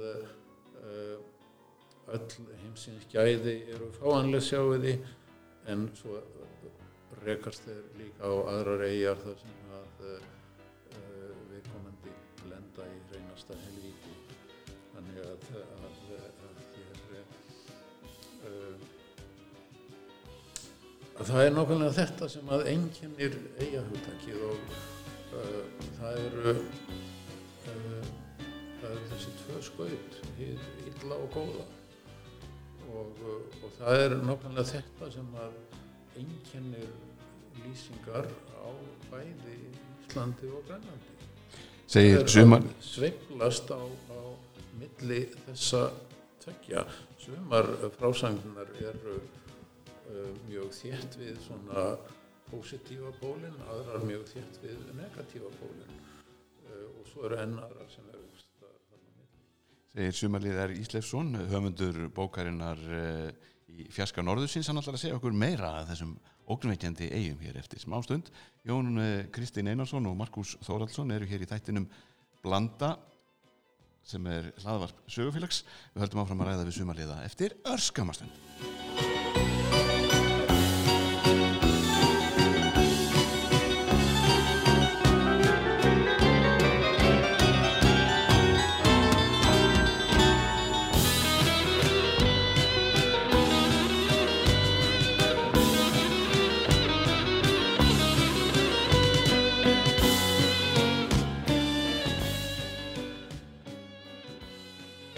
öll 2.08 2.44
heimsins 2.62 3.04
gæði 3.12 3.54
eru 3.74 3.88
fáanlega 3.98 4.44
sjáiði 4.44 4.94
en 5.68 5.88
svo 5.98 6.20
rekast 7.24 7.64
þeir 7.66 7.84
líka 7.98 8.28
á 8.28 8.32
aðrar 8.54 8.84
eigjar 8.88 9.18
þar 9.22 9.36
sem 9.42 9.72
að 9.78 10.04
uh, 10.08 10.20
viðkomandi 11.50 12.14
lenda 12.50 12.86
í 12.88 13.00
reynasta 13.12 13.58
helvíti. 13.64 14.14
Þannig 14.92 15.18
að, 15.24 15.48
að, 15.58 15.98
að 16.48 16.56
hér 16.76 17.26
uh, 18.48 18.86
að 21.18 21.32
það 21.32 21.42
er 21.44 21.56
nákvæmlega 21.56 21.96
þetta 21.98 22.30
sem 22.36 22.54
að 22.54 22.68
enginnir 22.72 23.38
eigahugtakið 23.58 24.44
og 24.52 24.60
uh, 25.34 25.62
það 25.98 26.20
eru 26.26 26.56
það 28.78 28.92
eru 28.92 29.08
þessi 29.10 29.34
tvö 29.42 29.62
skaut 29.66 30.20
illa 30.38 31.18
og 31.18 31.28
góða. 31.34 31.66
Og, 32.88 33.18
og 33.60 33.72
það 33.76 34.04
er 34.04 34.14
nákvæmlega 34.22 34.70
þetta 34.70 35.10
sem 35.12 35.34
að 35.42 35.58
einkennir 36.18 36.90
lýsingar 37.62 38.28
á 38.58 38.68
bæði 39.10 39.56
Íslandi 40.08 40.50
og 40.52 40.64
Grænlandi. 40.68 41.14
Segir 41.88 42.28
sumar 42.28 42.64
sveiplast 42.84 43.70
á, 43.72 43.80
á 43.80 44.20
milli 44.80 45.24
þessa 45.46 45.88
tökja 46.44 46.84
sumar 47.22 47.68
frásangnar 47.96 48.70
eru 48.82 49.18
uh, 49.18 50.32
mjög 50.48 50.72
þétt 50.76 51.18
við 51.20 51.40
svona 51.46 51.90
positífa 52.48 53.12
bólinn, 53.20 53.56
aðrar 53.68 54.04
mjög 54.08 54.28
þétt 54.34 54.62
við 54.64 54.78
negatífa 54.96 55.50
bólinn 55.60 55.98
uh, 55.98 56.86
og 56.98 57.08
svo 57.10 57.28
eru 57.28 57.40
ennarar 57.42 57.90
sem 57.92 58.08
eru 58.12 58.28
segir 59.98 60.14
Sumarliðar 60.14 60.72
Íslefsson 60.76 61.32
höfundur 61.50 61.96
bókarinnar 62.14 62.78
uh, 62.78 63.30
í 63.68 63.88
fjarska 63.92 64.24
norðusins, 64.24 64.68
hann 64.70 64.80
ætlar 64.80 64.96
að 64.96 65.04
segja 65.04 65.18
okkur 65.18 65.36
meira 65.36 65.74
að 65.80 65.92
þessum 65.92 66.14
ógnveikjandi 66.48 67.10
eigum 67.12 67.42
hér 67.44 67.58
eftir 67.60 67.82
smá 67.82 67.98
stund. 68.04 68.30
Jón 68.66 68.96
uh, 68.96 69.10
Kristinn 69.34 69.68
Einarsson 69.70 70.08
og 70.08 70.16
Markus 70.18 70.56
Þóraldsson 70.64 71.12
eru 71.14 71.28
hér 71.28 71.44
í 71.44 71.50
þættinum 71.50 71.88
Blanda 72.44 72.94
sem 74.08 74.24
er 74.32 74.50
hlaðvarp 74.62 75.04
sögufélags. 75.10 75.62
Við 75.92 76.06
höldum 76.06 76.24
áfram 76.24 76.44
að 76.44 76.52
ræða 76.52 76.68
við 76.70 76.78
Sumarliða 76.80 77.22
eftir 77.28 77.58
örskamastund. 77.68 79.17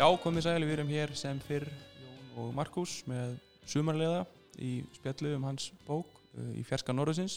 Já, 0.01 0.07
komið 0.17 0.47
sæli, 0.47 0.65
við 0.65 0.79
erum 0.79 0.91
hér 0.95 1.11
sem 1.13 1.37
fyrr 1.45 1.67
Jón 2.01 2.29
og 2.41 2.55
Markus 2.57 3.03
með 3.05 3.35
sumarlega 3.69 4.23
í 4.57 4.71
spjallu 4.97 5.35
um 5.37 5.43
hans 5.45 5.67
bók 5.85 6.15
uh, 6.39 6.55
í 6.57 6.63
fjarska 6.65 6.95
norðusins 6.95 7.35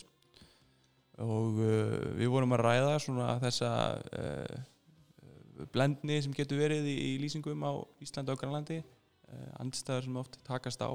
og 1.20 1.60
uh, 1.60 2.14
við 2.16 2.32
vorum 2.32 2.56
að 2.56 2.64
ræða 2.64 2.94
svona 3.04 3.34
þessa 3.42 3.72
uh, 4.00 5.66
blendni 5.76 6.22
sem 6.24 6.38
getur 6.38 6.62
verið 6.64 6.88
í, 6.88 6.96
í 7.10 7.12
lýsingum 7.26 7.68
á 7.68 7.84
Íslandi 8.00 8.32
og 8.32 8.40
Grænlandi 8.40 8.80
andstæðar 9.60 10.08
sem 10.08 10.22
oft 10.24 10.40
takast 10.48 10.88
á. 10.88 10.92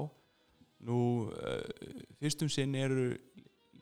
Nú 0.89 1.29
fyrstum 2.17 2.49
sinn 2.49 2.73
eru 2.81 3.11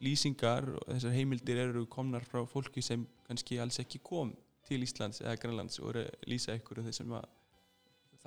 lýsingar 0.04 0.74
og 0.76 0.92
þessar 0.92 1.16
heimildir 1.16 1.64
eru 1.70 1.88
komnar 1.88 2.28
frá 2.28 2.44
fólki 2.52 2.84
sem 2.84 3.08
kannski 3.32 3.64
alls 3.64 3.80
ekki 3.80 4.04
kom 4.04 4.36
til 4.68 4.84
Íslands 4.84 5.24
eða 5.24 5.40
Grænlands 5.40 5.80
og 5.80 5.94
eru 5.94 6.08
að 6.10 6.32
lýsa 6.36 6.60
ykkur 6.60 6.84
af 6.84 6.92
þessum 6.92 7.20
að 7.22 7.36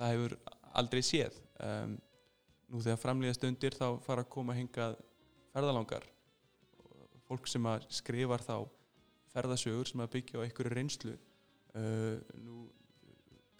það 0.01 0.15
hefur 0.15 0.35
aldrei 0.81 1.03
séð. 1.05 1.37
Um, 1.61 1.95
nú 2.71 2.81
þegar 2.81 3.01
framlýða 3.01 3.37
stundir 3.37 3.75
þá 3.77 3.87
fara 4.01 4.25
að 4.25 4.31
koma 4.33 4.55
hingað 4.57 4.97
ferðalangar 5.51 6.07
fólk 7.27 7.47
sem 7.47 7.65
að 7.69 7.85
skrifar 7.93 8.43
þá 8.43 8.55
ferðasögur 9.31 9.87
sem 9.87 10.01
að 10.03 10.13
byggja 10.17 10.41
á 10.41 10.43
einhverju 10.45 10.73
reynslu. 10.73 11.17
Uh, 11.71 12.17
nú 12.41 12.65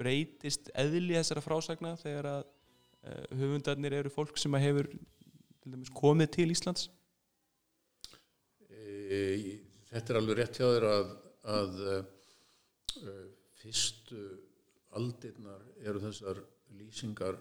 breytist 0.02 0.72
eðli 0.76 1.16
þessara 1.16 1.44
frásagna 1.46 1.94
þegar 2.02 2.30
að 2.32 2.42
uh, 2.48 3.26
höfundarnir 3.38 3.96
eru 4.02 4.12
fólk 4.12 4.40
sem 4.42 4.58
að 4.58 4.66
hefur 4.66 4.90
til 4.92 5.76
dæmis 5.76 5.94
komið 5.96 6.34
til 6.40 6.50
Íslands? 6.52 6.90
E, 8.68 9.60
Þetta 9.92 10.14
er 10.14 10.20
alveg 10.20 10.40
rétt 10.40 10.58
hjá 10.58 10.66
þér 10.66 10.88
að, 10.90 11.12
að 11.54 11.82
uh, 11.92 13.26
fyrstu 13.62 14.26
aldirnar 14.98 15.64
eru 15.84 16.02
þessar 16.04 16.42
lýsingar 16.78 17.38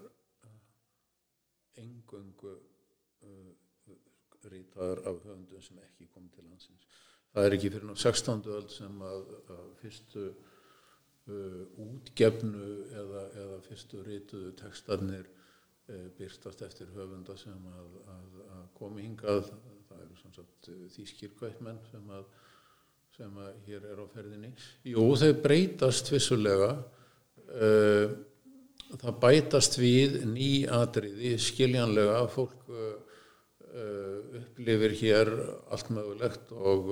engöngu 1.81 2.55
uh, 2.55 3.51
rítaðar 4.51 5.03
af 5.09 5.21
höfundum 5.25 5.63
sem 5.63 5.81
ekki 5.85 6.09
kom 6.13 6.29
til 6.35 6.47
landsins. 6.49 6.87
Það 7.31 7.47
er 7.47 7.57
ekki 7.57 7.71
fyrir 7.71 7.89
ná 7.91 7.97
16. 7.97 8.47
öll 8.57 8.69
sem 8.73 9.03
að, 9.07 9.35
að 9.55 9.67
fyrstu 9.83 10.25
uh, 10.31 11.83
útgefnu 11.85 12.71
eða, 13.03 13.25
eða 13.45 13.59
fyrstu 13.69 14.05
rítuðu 14.07 14.55
tekstarnir 14.61 15.29
uh, 15.29 16.07
byrstast 16.19 16.65
eftir 16.67 16.93
höfunda 16.97 17.37
sem 17.41 17.67
að, 17.75 17.99
að, 18.17 18.39
að 18.59 18.71
komi 18.79 19.07
hingað. 19.07 19.51
Það 19.91 20.07
eru 20.07 20.23
sagt, 20.23 20.71
þýskir 20.95 21.35
kvætmenn 21.39 21.83
sem 21.91 22.15
sem 23.21 23.37
að 23.43 23.57
hér 23.67 23.85
er 23.91 23.99
á 24.01 24.07
ferðinni. 24.09 24.49
Jú, 24.87 25.03
þau 25.19 25.33
breytast 25.43 26.09
vissulega 26.13 26.71
uh, 27.55 28.13
það 29.01 29.19
bætast 29.23 29.79
við 29.81 30.21
ný 30.31 30.51
atriði 30.75 31.37
skiljanlega 31.41 32.21
að 32.21 32.31
fólk 32.35 32.71
uh, 32.71 32.95
upplifir 34.41 34.97
hér 34.99 35.33
allt 35.71 35.93
mögulegt 35.95 36.51
og, 36.53 36.89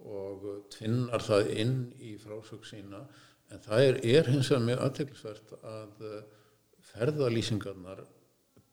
og 0.00 0.46
tvinnar 0.72 1.24
það 1.24 1.50
inn 1.60 1.74
í 2.00 2.14
frásög 2.20 2.64
sína. 2.64 3.02
En 3.50 3.60
það 3.60 3.86
er, 3.88 3.98
er 4.16 4.30
hins 4.30 4.48
vegar 4.48 4.64
mjög 4.68 4.84
aðteglisvert 4.86 5.52
að 5.60 6.06
ferðalýsingarnar 6.90 8.04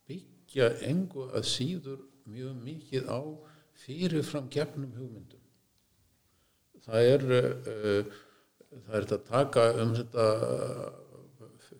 byggja 0.07 0.69
engu 0.87 1.27
að 1.35 1.49
síður 1.49 1.99
mjög 2.27 2.55
mikið 2.63 3.09
á 3.11 3.19
fyrirfram 3.77 4.47
gefnum 4.53 4.93
hugmyndum. 4.95 5.43
Það 6.87 7.09
er 7.11 7.25
uh, 7.37 8.15
það 8.71 8.95
er 8.97 9.05
þetta 9.05 9.17
að 9.17 9.27
taka 9.29 9.65
um 9.83 9.93
þetta 9.97 10.25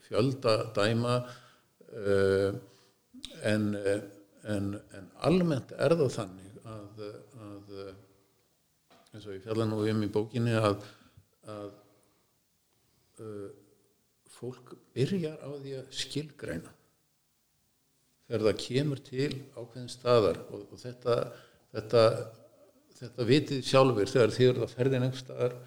fjölda 0.08 0.54
dæma 0.76 1.16
uh, 1.26 2.52
en, 3.48 3.66
en, 3.76 4.70
en 4.96 5.10
almennt 5.28 5.74
er 5.76 5.96
það 6.00 6.14
þannig 6.16 6.62
að, 6.68 7.04
að 7.44 7.76
eins 9.14 9.26
og 9.26 9.36
ég 9.36 9.44
fjalla 9.44 9.68
nú 9.68 9.82
um 9.84 10.06
í 10.06 10.12
bókinni 10.14 10.56
að, 10.60 10.82
að 11.52 11.70
uh, 13.24 13.48
fólk 14.38 14.76
byrjar 14.96 15.40
á 15.44 15.50
því 15.58 15.78
að 15.82 15.94
skilgreina 15.98 16.74
þegar 18.28 18.50
það 18.50 18.60
kemur 18.64 19.04
til 19.04 19.32
ákveðin 19.56 19.92
staðar 19.92 20.44
og, 20.52 20.68
og 20.72 20.82
þetta, 20.82 21.16
þetta 21.76 22.04
þetta 22.98 23.28
vitið 23.28 23.66
sjálfur 23.66 24.10
þegar 24.10 24.34
þið 24.34 24.52
eru 24.52 24.64
að 24.66 24.74
ferðin 24.74 25.06
einhver 25.08 25.22
staðar 25.22 25.58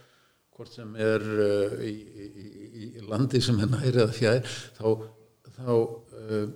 hvort 0.61 0.75
sem 0.77 0.97
er 1.01 1.23
uh, 1.25 1.79
í, 1.81 1.95
í, 2.21 2.89
í 3.01 3.05
landi 3.09 3.41
sem 3.41 3.57
er 3.65 3.71
nærið 3.73 4.03
að 4.05 4.11
fjær 4.19 4.51
þá, 4.77 4.89
þá 5.57 5.71
uh, 5.73 6.51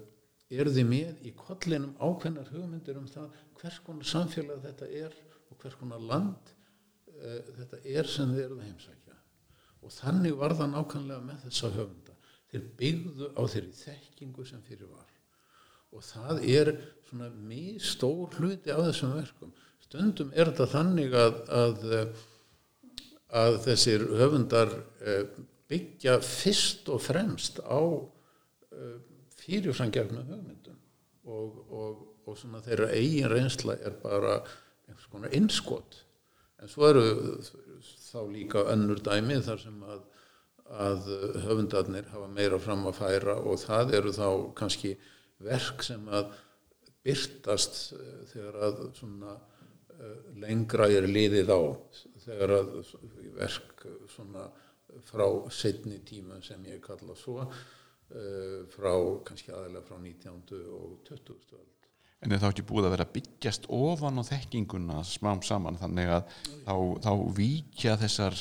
eru 0.53 0.75
þið 0.75 0.91
með 0.91 1.23
í 1.25 1.33
kollinum 1.39 1.95
ákveðnar 1.97 2.51
hugmyndir 2.53 2.99
um 3.01 3.07
það 3.09 3.39
hvers 3.61 3.79
konar 3.87 4.11
samfélag 4.11 4.61
þetta 4.67 4.91
er 5.01 5.17
og 5.49 5.57
hvers 5.63 5.79
konar 5.81 6.05
land 6.05 6.53
uh, 6.53 7.41
þetta 7.63 7.81
er 7.95 8.11
sem 8.13 8.35
þið 8.35 8.43
eruð 8.45 8.67
heimsækja. 8.67 9.17
Og 9.85 9.93
þannig 9.93 10.37
var 10.41 10.57
það 10.59 10.71
nákvæmlega 10.75 11.25
með 11.25 11.41
þessa 11.47 11.73
höfunda. 11.79 12.19
Þeir 12.53 12.69
byggðu 12.81 13.31
á 13.37 13.43
þeirri 13.55 13.73
þekkingu 13.81 14.47
sem 14.49 14.63
fyrir 14.69 14.93
var. 14.93 15.09
Og 15.95 16.05
það 16.05 16.45
er 16.51 16.71
svona 17.09 17.33
mjög 17.33 17.83
stór 17.89 18.39
hluti 18.39 18.73
af 18.73 18.85
þessum 18.89 19.17
verkum. 19.17 19.57
Stundum 19.85 20.33
er 20.35 20.53
þetta 20.53 20.69
þannig 20.73 21.17
að, 21.19 21.37
að, 21.57 21.85
að 23.35 23.59
þessir 23.65 24.05
höfundar 24.15 24.71
eh, 25.03 25.27
byggja 25.71 26.19
fyrst 26.23 26.89
og 26.93 27.03
fremst 27.03 27.61
á 27.67 27.81
eh, 27.81 28.97
fyrirframgefna 29.41 30.23
höfundum 30.29 30.79
og, 31.25 31.61
og, 31.71 32.03
og 32.29 32.39
svona 32.39 32.63
þeirra 32.65 32.93
eigin 32.95 33.31
reynsla 33.33 33.77
er 33.83 33.97
bara 34.03 34.39
einhvers 34.87 35.09
konar 35.11 35.35
innskot. 35.35 36.03
En 36.63 36.71
svo 36.71 36.87
eru 36.89 37.05
þá 38.05 38.21
líka 38.31 38.67
önnur 38.73 39.01
dæmi 39.05 39.41
þar 39.45 39.63
sem 39.65 39.81
að, 39.89 40.05
að 40.85 41.11
höfundarnir 41.49 42.09
hafa 42.13 42.29
meira 42.31 42.61
fram 42.63 42.87
að 42.89 43.01
færa 43.01 43.39
og 43.41 43.59
það 43.65 43.97
eru 43.99 44.15
þá 44.15 44.29
kannski 44.61 44.95
verk 45.45 45.83
sem 45.85 46.07
að 46.09 46.31
byrtast 47.05 47.83
eh, 47.99 48.23
þegar 48.31 48.63
að 48.69 48.87
svona 49.01 49.35
lengra 50.41 50.89
er 50.91 51.07
liðið 51.09 51.51
á 51.55 51.61
þegar 52.25 52.57
að 52.59 52.75
verk 53.39 53.87
svona 54.13 54.49
frá 55.09 55.27
setni 55.53 56.01
tíma 56.07 56.41
sem 56.45 56.63
ég 56.69 56.83
kalla 56.85 57.17
svo 57.19 57.41
eh, 57.45 58.65
frá 58.75 58.93
kannski 59.27 59.55
aðeins 59.55 59.87
frá 59.89 59.99
19. 59.99 60.61
og 60.79 61.01
20. 61.09 61.57
öld 61.59 61.71
En 62.25 62.33
þá 62.41 62.47
ekki 62.49 62.65
búið 62.65 62.87
að 62.89 62.95
vera 62.95 63.13
byggjast 63.13 63.67
ofan 63.75 64.17
á 64.17 64.25
þekkinguna 64.25 65.03
smám 65.05 65.43
saman 65.45 65.77
þannig 65.77 66.13
að 66.15 66.31
þá, 66.65 66.77
þá 67.05 67.11
víkja 67.37 67.99
þessar 68.01 68.39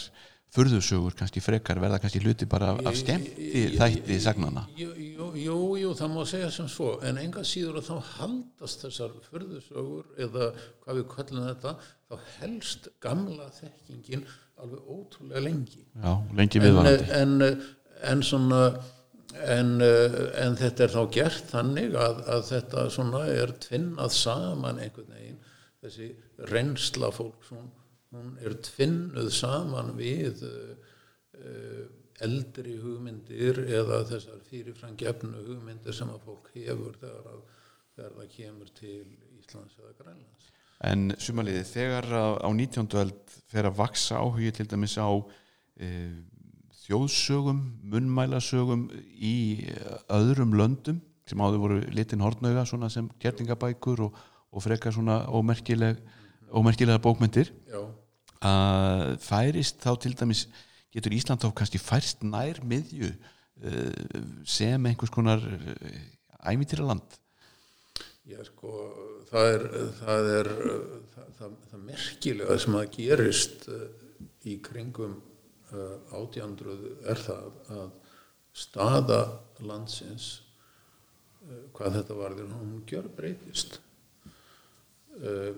furðusögur 0.54 1.16
kannski 1.18 1.42
frekar 1.44 1.82
verða 1.82 2.00
kannski 2.04 2.22
hluti 2.24 2.48
bara 2.50 2.74
af, 2.74 2.84
af 2.90 2.98
skemmti 3.00 3.64
þætti 3.78 4.20
sagnana 4.22 4.68
Jú, 4.78 4.92
jú, 5.40 5.58
jú, 5.82 5.92
það 5.98 6.14
má 6.14 6.22
segja 6.30 6.52
sem 6.54 6.70
svo 6.70 6.96
en 7.06 7.20
enga 7.22 7.44
síður 7.48 7.82
að 7.82 7.90
þá 7.90 8.12
haldast 8.20 8.86
þessar 8.86 9.18
furðusögur 9.30 10.10
eða 10.28 10.50
hvað 10.84 11.00
við 11.00 11.08
kallum 11.16 11.48
þetta 11.50 11.76
þá 11.82 12.18
helst 12.40 12.90
gamla 13.04 13.50
þekkingin 13.58 14.26
alveg 14.64 14.90
ótrúlega 14.90 15.42
lengi. 15.44 15.86
Já, 15.98 16.12
lengi 16.38 16.60
en, 16.60 16.66
viðvarandi. 16.68 17.08
En, 17.18 17.34
en 18.12 18.26
svona 18.26 18.62
en, 19.34 19.72
en 19.82 20.58
þetta 20.60 20.86
er 20.86 20.94
þá 20.94 21.02
gert 21.16 21.54
þannig 21.54 21.96
að, 21.98 22.22
að 22.36 22.44
þetta 22.52 22.84
svona 22.94 23.24
er 23.34 23.56
tvinnað 23.64 24.18
saman 24.18 24.82
einhvern 24.84 25.16
veginn 25.16 25.40
þessi 25.84 26.12
reynsla 26.52 27.10
fólk 27.14 27.50
hún, 27.50 27.72
hún 28.14 28.38
er 28.44 28.56
tvinnuð 28.66 29.30
saman 29.34 29.94
við 29.98 30.44
uh, 30.48 31.84
eldri 32.24 32.78
hugmyndir 32.82 33.64
eða 33.66 34.04
þessar 34.10 34.42
fyrirfrangefnu 34.50 35.44
hugmyndir 35.48 35.96
sem 35.96 36.12
að 36.14 36.26
fólk 36.28 36.52
hefur 36.56 36.98
þegar, 37.02 37.30
að, 37.34 37.40
þegar 37.96 38.18
það 38.20 38.34
kemur 38.36 38.74
til 38.78 39.00
Íslands 39.40 39.80
eða 39.80 39.96
Grænlands. 40.00 40.52
En 40.84 41.14
sumaliði, 41.22 41.64
þegar 41.70 42.10
á 42.12 42.28
á 42.44 42.50
19. 42.52 42.90
öld 43.00 43.36
fer 43.52 43.70
að 43.70 43.80
vaksa 43.80 44.20
áhugi 44.20 44.52
til 44.56 44.68
dæmis 44.70 44.98
á 45.00 45.08
e, 45.80 45.90
þjóðsögum, 46.84 47.62
munnmælasögum 47.94 48.90
í 49.16 49.36
öðrum 50.12 50.56
löndum 50.60 51.00
sem 51.30 51.40
áður 51.40 51.64
voru 51.64 51.80
litin 51.96 52.24
hortnauga 52.24 52.66
svona 52.68 52.90
sem 52.92 53.08
gertingabækur 53.24 54.10
og, 54.10 54.18
og 54.52 54.66
frekar 54.66 54.94
ómerkilega 56.54 57.02
bókmyndir 57.02 57.50
Já, 57.66 57.82
að 58.48 59.18
færist 59.24 59.82
þá 59.84 59.92
til 60.04 60.14
dæmis 60.20 60.46
getur 60.94 61.16
Ísland 61.16 61.42
þá 61.42 61.50
kannski 61.58 61.82
færst 61.82 62.24
nær 62.28 62.62
miðju 62.68 63.10
eh, 63.10 64.22
sem 64.46 64.90
einhvers 64.90 65.14
konar 65.14 65.44
æmítýra 66.44 66.88
land 66.88 67.20
Já, 68.24 68.40
sko, 68.48 68.72
það 69.28 69.50
er, 69.52 69.64
það 70.00 70.30
er 70.38 70.50
það, 71.12 71.32
það, 71.40 71.56
það 71.72 71.82
merkilega 71.90 72.56
sem 72.64 72.78
að 72.80 72.92
gerist 72.96 73.66
uh, 73.68 73.88
í 74.48 74.58
kringum 74.64 75.20
átjandruð 76.14 76.84
er 77.10 77.18
það 77.18 77.46
að 77.74 77.88
staða 78.54 79.20
landsins 79.66 80.28
hvað 81.74 81.98
þetta 81.98 82.18
varður, 82.18 82.52
hún 82.56 82.84
gjör 82.88 83.10
breytist 83.18 83.80
uh, 85.20 85.54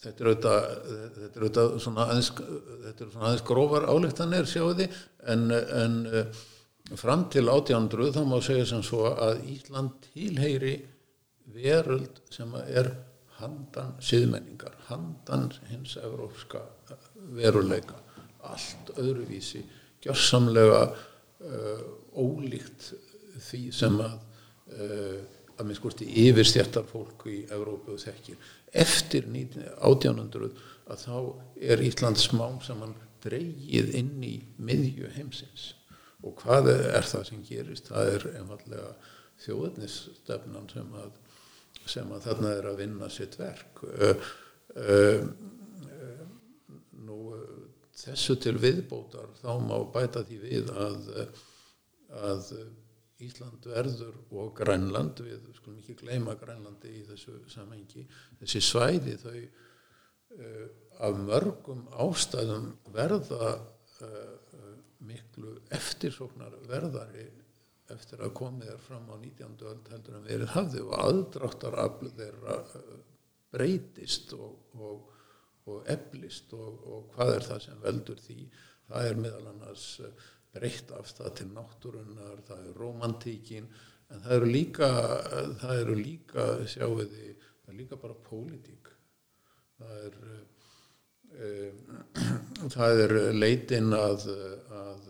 þetta 0.00 0.24
er 0.24 0.30
auðvitað 0.30 0.68
þetta 1.16 1.30
er 1.30 1.44
auðvitað 1.44 1.74
svona 1.84 2.06
aðeins 2.06 2.30
þetta 2.36 3.04
er 3.04 3.12
svona 3.12 3.26
aðeins 3.28 3.44
grófar 3.50 3.88
álíktanir 3.90 4.48
sjáu 4.48 4.70
því 4.78 4.88
en, 5.34 5.44
en 5.52 5.98
uh, 6.08 6.40
fram 7.00 7.26
til 7.32 7.46
1800 7.48 8.14
þá 8.16 8.22
má 8.28 8.38
segja 8.44 8.68
sem 8.70 8.82
svo 8.86 9.12
að 9.12 9.44
Ísland 9.52 10.10
tilheyri 10.10 10.74
veröld 11.50 12.20
sem 12.32 12.52
er 12.66 12.92
handan 13.40 13.94
siðmenningar, 14.04 14.74
handan 14.90 15.48
hins 15.70 15.96
evrópska 16.00 16.60
veruleika. 17.36 17.96
Allt 18.44 18.92
öðruvísi 19.00 19.62
gjörsamlega 20.04 20.82
uh, 20.90 21.84
ólíkt 22.16 22.92
því 23.40 23.62
sem 23.74 24.00
að 24.04 24.16
uh, 24.76 25.20
að 25.60 25.68
minn 25.68 25.76
skurti 25.76 26.06
yfirstjartar 26.24 26.86
fólk 26.88 27.26
í 27.28 27.42
Evrópu 27.52 27.98
þekkir 28.00 28.38
eftir 28.72 29.26
19 29.26 29.66
1800 29.78 30.50
að 30.90 31.04
þá 31.04 31.16
er 31.72 31.82
Ísland 31.84 32.18
smám 32.20 32.58
saman 32.64 32.94
dreigið 33.24 33.94
inn 33.98 34.16
í 34.24 34.34
miðju 34.62 35.10
heimsins 35.16 35.74
og 36.24 36.36
hvað 36.42 36.70
er 36.72 37.06
það 37.06 37.26
sem 37.28 37.42
gerist? 37.46 37.88
Það 37.88 38.12
er 38.14 38.26
einfallega 38.40 38.90
þjóðnisstefnan 39.44 40.68
sem 40.72 40.96
að, 41.00 41.14
sem 41.88 42.12
að 42.12 42.26
þarna 42.26 42.52
er 42.58 42.68
að 42.68 42.82
vinna 42.82 43.08
sitt 43.12 43.38
verk. 43.40 43.80
Uh, 43.88 44.26
uh, 44.76 45.24
uh, 45.86 46.26
nú, 47.06 47.20
þessu 47.96 48.36
til 48.40 48.56
viðbótar 48.60 49.32
þá 49.40 49.50
má 49.64 49.78
bæta 49.94 50.24
því 50.28 50.42
við 50.44 50.70
að, 50.76 51.08
að 52.20 52.52
Ísland 53.24 53.66
verður 53.68 54.16
og 54.30 54.54
Grænland, 54.56 55.20
við 55.24 55.50
skulum 55.56 55.80
ekki 55.80 55.98
gleyma 56.00 56.36
Grænlandi 56.40 56.92
í 57.00 57.02
þessu 57.08 57.36
samhengi, 57.52 58.06
þessi 58.40 58.62
svæði 58.64 59.16
þau 59.20 59.36
uh, 59.40 60.64
af 61.06 61.20
mörgum 61.24 61.84
ástæðum 62.04 62.72
verða 62.94 63.52
uh, 63.56 64.72
miklu 65.04 65.56
eftirsóknar 65.72 66.56
verðari 66.68 67.28
eftir 67.90 68.20
að 68.22 68.34
komið 68.38 68.74
er 68.74 68.82
fram 68.84 69.08
á 69.10 69.16
19. 69.18 69.56
öld 69.66 69.88
heldur 69.90 70.18
en 70.18 70.26
verið 70.28 70.52
hafði 70.54 70.82
og 70.84 70.92
aðdráttar 71.00 71.78
aflu 71.84 72.10
þeirra 72.16 72.58
uh, 72.78 72.98
breytist 73.50 74.34
og, 74.36 74.58
og, 74.78 75.06
og 75.70 75.88
eflist 75.90 76.52
og, 76.56 76.84
og 76.86 77.08
hvað 77.14 77.34
er 77.36 77.48
það 77.48 77.64
sem 77.66 77.80
veldur 77.86 78.20
því 78.26 78.42
það 78.90 79.08
er 79.08 79.24
meðal 79.24 79.48
annars 79.52 79.86
breytt 80.54 80.92
afstæð 80.96 81.32
til 81.38 81.48
náttúrunnar 81.54 82.42
það 82.48 82.66
er 82.66 82.78
romantíkin 82.80 83.68
en 84.10 84.22
það 84.24 84.36
eru 84.36 84.48
líka 84.50 84.88
það 85.60 85.82
eru 85.82 85.98
líka 85.98 86.46
sjáuði, 86.70 87.34
það 87.62 87.72
er 87.72 87.78
líka 87.78 87.98
bara 88.00 88.16
pólitík. 88.26 88.90
Það 89.80 90.00
er 90.06 90.16
um, 91.46 92.00
það 92.74 93.04
er 93.04 93.14
leitin 93.36 93.94
að, 93.96 94.26
að 94.80 95.06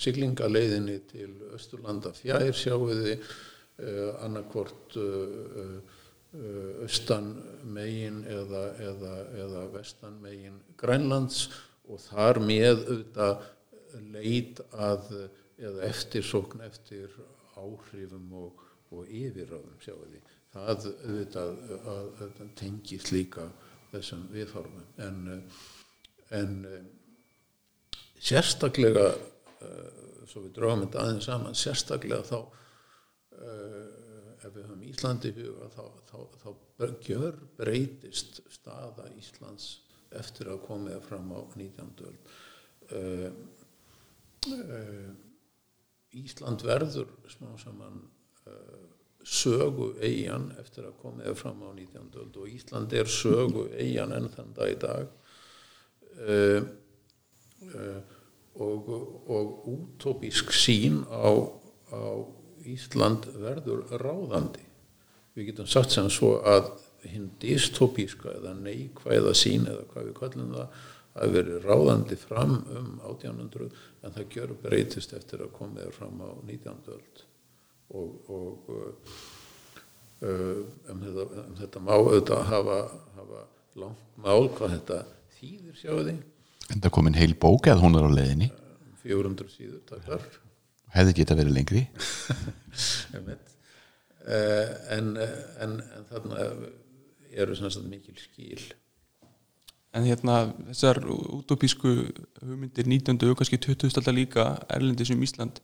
siglingaleiðinni 0.00 0.98
til 1.10 1.30
Östurlanda 1.54 2.12
fjær 2.16 2.50
sjáuði 2.56 3.16
uh, 3.16 4.20
annarkvort 4.24 4.98
uh, 5.00 5.78
uh, 6.34 6.84
austan 6.84 7.32
megin 7.74 8.22
eða, 8.28 8.66
eða, 8.90 9.16
eða 9.44 9.64
vestan 9.74 10.18
megin 10.24 10.60
Grænlands 10.80 11.48
og 11.90 12.02
þar 12.04 12.42
með 12.44 12.84
auðvitað 12.84 13.48
leit 14.14 14.60
að 14.72 15.10
eða 15.60 15.86
eftirsókn 15.88 16.62
eftir 16.64 17.12
áhrifum 17.60 18.30
og, 18.40 18.62
og 18.94 19.08
yfirráðum 19.08 19.80
sjáuði 19.82 20.22
það 20.50 20.86
auðvitað 20.90 21.60
að, 21.78 22.06
að 22.26 22.40
tengist 22.58 23.12
líka 23.14 23.46
þessum 23.90 24.24
viðhorfum 24.32 24.86
en, 25.04 25.42
en 26.34 26.56
sérstaklega 28.20 29.06
uh, 29.10 30.00
svo 30.30 30.44
við 30.46 30.56
dráum 30.58 30.84
þetta 30.84 31.04
aðeins 31.04 31.28
saman 31.30 31.58
sérstaklega 31.58 32.26
þá 32.26 32.38
uh, 32.40 33.86
ef 34.40 34.50
við 34.54 34.64
höfum 34.64 34.84
Íslandi 34.88 35.32
huga 35.36 35.70
þá, 35.74 35.84
þá, 36.10 36.18
þá 36.42 36.50
gjör 37.04 37.38
breytist 37.58 38.42
staða 38.52 39.08
Íslands 39.20 39.70
eftir 40.16 40.50
að 40.50 40.64
komið 40.66 40.98
fram 41.06 41.30
á 41.30 41.40
19. 41.54 41.90
öld 42.08 42.30
uh, 42.96 43.30
Ísland 46.16 46.64
verður 46.66 47.10
smá 47.28 47.52
saman 47.60 48.00
sögu 49.26 49.92
eigin 50.00 50.48
eftir 50.60 50.86
að 50.88 50.96
komið 51.02 51.34
fram 51.38 51.60
á 51.60 51.70
19. 51.76 52.08
öld 52.22 52.38
og 52.40 52.48
Ísland 52.48 52.92
er 52.96 53.10
sögu 53.10 53.66
eigin 53.76 54.14
enn 54.16 54.30
þann 54.32 54.54
dag 54.56 54.72
í 54.72 54.78
dag 54.80 55.10
uh, 56.24 56.62
uh, 57.68 58.00
og, 58.60 58.88
og 59.28 59.68
útópísk 59.74 60.54
sín 60.56 61.02
á, 61.06 61.28
á 61.92 62.04
Ísland 62.64 63.28
verður 63.40 63.84
ráðandi 64.00 64.64
við 65.36 65.52
getum 65.52 65.68
sagt 65.68 65.94
sem 65.94 66.08
svo 66.12 66.38
að 66.40 66.72
hinn 67.08 67.30
dystopíska 67.40 68.32
eða 68.40 68.56
neikvæða 68.56 69.36
sín 69.36 69.68
eða 69.68 69.86
hvað 69.92 70.08
við 70.08 70.16
kallum 70.18 70.56
það 70.56 70.88
að 71.18 71.34
verið 71.36 71.66
ráðandi 71.66 72.18
fram 72.20 72.58
um 72.76 72.90
1800 73.08 73.70
en 74.04 74.14
það 74.14 74.36
gjör 74.36 74.54
breytist 74.62 75.14
eftir 75.16 75.42
að 75.44 75.54
komið 75.56 75.90
fram 75.96 76.20
á 76.22 76.30
19. 76.46 76.76
öld. 76.94 77.24
Og, 77.90 78.30
og 78.30 78.68
uh, 78.70 78.92
um, 80.22 81.00
þetta, 81.02 81.24
um 81.44 81.56
þetta 81.58 81.82
má 81.82 81.94
auðvitað 81.96 82.44
hafa, 82.52 82.76
hafa 83.16 83.46
langt 83.80 84.20
mál 84.22 84.46
hvað 84.54 84.76
þetta 84.76 85.00
þýðir 85.38 85.80
því 85.80 86.18
En 86.70 86.78
það 86.84 86.92
kom 86.94 87.10
einn 87.10 87.18
heil 87.18 87.34
bók 87.34 87.66
eða 87.66 87.82
hún 87.82 87.98
er 87.98 88.06
á 88.06 88.10
leiðinni? 88.14 88.52
400 89.02 89.50
síður 89.50 89.82
takkar 89.88 90.28
hefði 90.94 91.16
geta 91.20 91.38
verið 91.38 91.56
lengri. 91.58 91.86
Eh, 94.30 94.72
en, 94.92 95.14
en, 95.16 95.70
en 95.80 96.02
þarna 96.10 96.42
eru 97.40 97.54
svona 97.56 97.88
mikil 97.88 98.18
skil 98.20 98.60
En 99.90 100.06
hérna 100.06 100.52
þessar 100.68 101.00
útópísku 101.10 101.90
hugmyndir 102.44 102.86
19. 102.86 103.18
og 103.26 103.40
kannski 103.40 103.58
20. 103.58 103.90
aldar 103.98 104.14
líka 104.14 104.44
erlendis 104.70 105.10
um 105.10 105.22
Ísland 105.26 105.58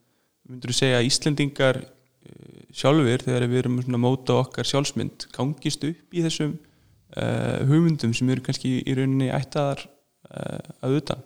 myndur 0.50 0.72
þú 0.72 0.78
segja 0.78 0.98
að 1.00 1.08
Íslendingar 1.10 1.78
eh, 1.82 2.64
sjálfur 2.74 3.22
þegar 3.26 3.46
við 3.50 3.60
erum 3.62 3.78
svona 3.84 4.02
móta 4.02 4.38
okkar 4.42 4.68
sjálfsmynd 4.68 5.28
gangist 5.34 5.86
upp 5.86 6.14
í 6.16 6.24
þessum 6.26 6.56
uh, 6.56 7.62
hugmyndum 7.70 8.14
sem 8.16 8.30
eru 8.34 8.44
kannski 8.46 8.76
í 8.82 8.96
rauninni 8.98 9.30
ættaðar 9.34 9.86
uh, 9.86 10.60
að 10.86 11.00
utan 11.00 11.24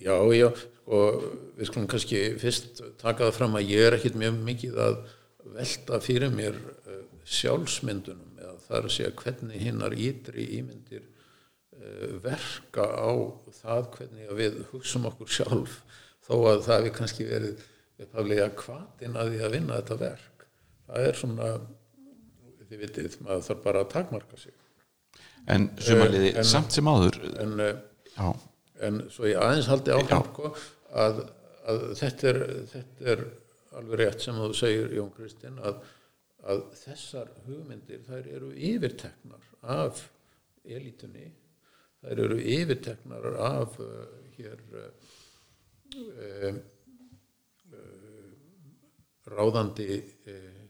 Já, 0.00 0.16
já, 0.32 0.48
sko 0.54 0.98
við 1.58 1.68
skulum 1.68 1.88
kannski 1.90 2.20
fyrst 2.40 2.80
taka 3.02 3.26
það 3.26 3.36
fram 3.36 3.58
að 3.58 3.72
ég 3.74 3.88
er 3.88 3.98
ekkit 3.98 4.16
mjög 4.18 4.38
mikið 4.46 4.78
að 4.86 5.00
velta 5.58 5.98
fyrir 6.00 6.32
mér 6.32 6.56
sjálfsmyndunum 7.28 8.38
eða 8.40 8.54
það 8.64 8.78
er 8.78 8.86
að 8.88 8.94
segja 8.96 9.16
hvernig 9.20 9.64
hinnar 9.66 9.96
ítri 9.98 10.46
ímyndir 10.56 11.04
verka 12.24 12.84
á 12.86 13.10
það 13.60 13.86
hvernig 13.96 14.32
við 14.38 14.58
hugsum 14.72 15.06
okkur 15.10 15.30
sjálf 15.32 15.78
þó 16.26 16.34
að 16.52 16.64
það 16.66 16.84
við 16.86 16.94
kannski 16.98 17.26
verið 17.28 17.62
uppaflega 18.00 18.48
kvatin 18.56 19.16
að 19.20 19.30
því 19.34 19.40
að 19.46 19.54
vinna 19.56 19.78
þetta 19.80 19.96
verk. 20.00 20.44
Það 20.90 21.06
er 21.08 21.18
svona 21.20 21.48
þið 22.70 22.82
vitið, 22.84 23.16
maður 23.26 23.44
þarf 23.48 23.62
bara 23.64 23.82
að 23.84 23.90
takmarka 23.94 24.38
sig. 24.40 24.54
En 25.50 25.66
sumarliði, 25.80 26.30
en- 26.36 26.46
samt 26.46 26.76
sem 26.76 26.88
áður 26.90 27.16
en 27.42 27.54
uh, 27.64 27.70
já, 28.14 28.28
en 28.86 29.00
svo 29.10 29.26
ég 29.28 29.40
aðeins 29.40 29.68
haldi 29.72 29.94
áfram 29.96 30.26
sko, 30.28 30.52
að, 30.92 31.22
að 31.72 31.80
þetta, 32.00 32.28
er, 32.30 32.40
þetta 32.74 33.08
er 33.14 33.24
alveg 33.80 34.00
rétt 34.02 34.24
sem 34.26 34.36
þú 34.38 34.50
segir 34.58 34.94
Jón 34.98 35.10
Kristinn 35.16 35.58
að, 35.64 35.80
að 36.44 36.62
þessar 36.82 37.32
hugmyndir 37.46 38.04
þær 38.06 38.28
eru 38.36 38.52
yfirteknar 38.54 39.48
af 39.80 40.04
elitunni 40.68 41.30
þær 42.00 42.22
eru 42.26 42.38
yfirteknar 42.40 43.26
af 43.46 43.76
uh, 43.82 43.88
hér 44.36 44.60
uh, 44.80 46.58
uh, 47.76 48.28
ráðandi 49.30 50.00
uh, 50.00 50.60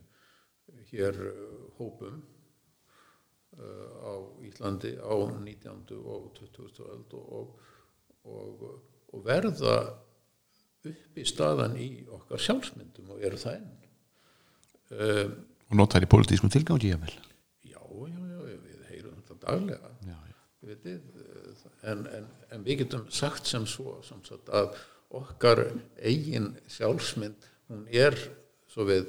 hér 0.90 1.18
hópum 1.78 2.22
á 3.60 4.12
Íslandi 4.46 4.94
á 4.98 5.12
19. 5.12 5.98
og 6.00 6.30
20. 6.38 6.80
öld 6.86 7.14
og, 7.18 7.58
og, 8.24 8.62
og 9.12 9.24
verða 9.26 9.74
upp 10.86 11.18
í 11.18 11.24
staðan 11.28 11.74
í 11.76 11.88
okkar 12.08 12.40
sjálfsmyndum 12.40 13.10
og 13.12 13.22
eru 13.26 13.38
það 13.42 13.58
enn 13.58 13.80
og 15.70 15.78
notar 15.78 16.02
í 16.02 16.08
pólitískum 16.10 16.50
tilgangi 16.50 16.90
jável 16.90 17.12
já, 17.62 17.78
já, 17.78 18.20
já, 18.32 18.40
við 18.64 18.86
heyrum 18.90 19.18
þetta 19.20 19.36
daglega 19.44 19.90
já, 20.08 20.16
já. 20.16 20.38
eh, 20.72 21.19
en, 21.82 22.04
en, 22.06 22.28
en 22.52 22.64
við 22.66 22.84
getum 22.84 23.06
sagt 23.14 23.48
sem 23.48 23.66
svo 23.68 23.98
sem 24.06 24.20
sagt, 24.26 24.48
að 24.52 24.74
okkar 25.10 25.64
eigin 26.06 26.52
sjálfsmynd 26.70 27.48
hún 27.70 27.86
er 27.90 28.16
svo 28.70 28.86
við 28.86 29.08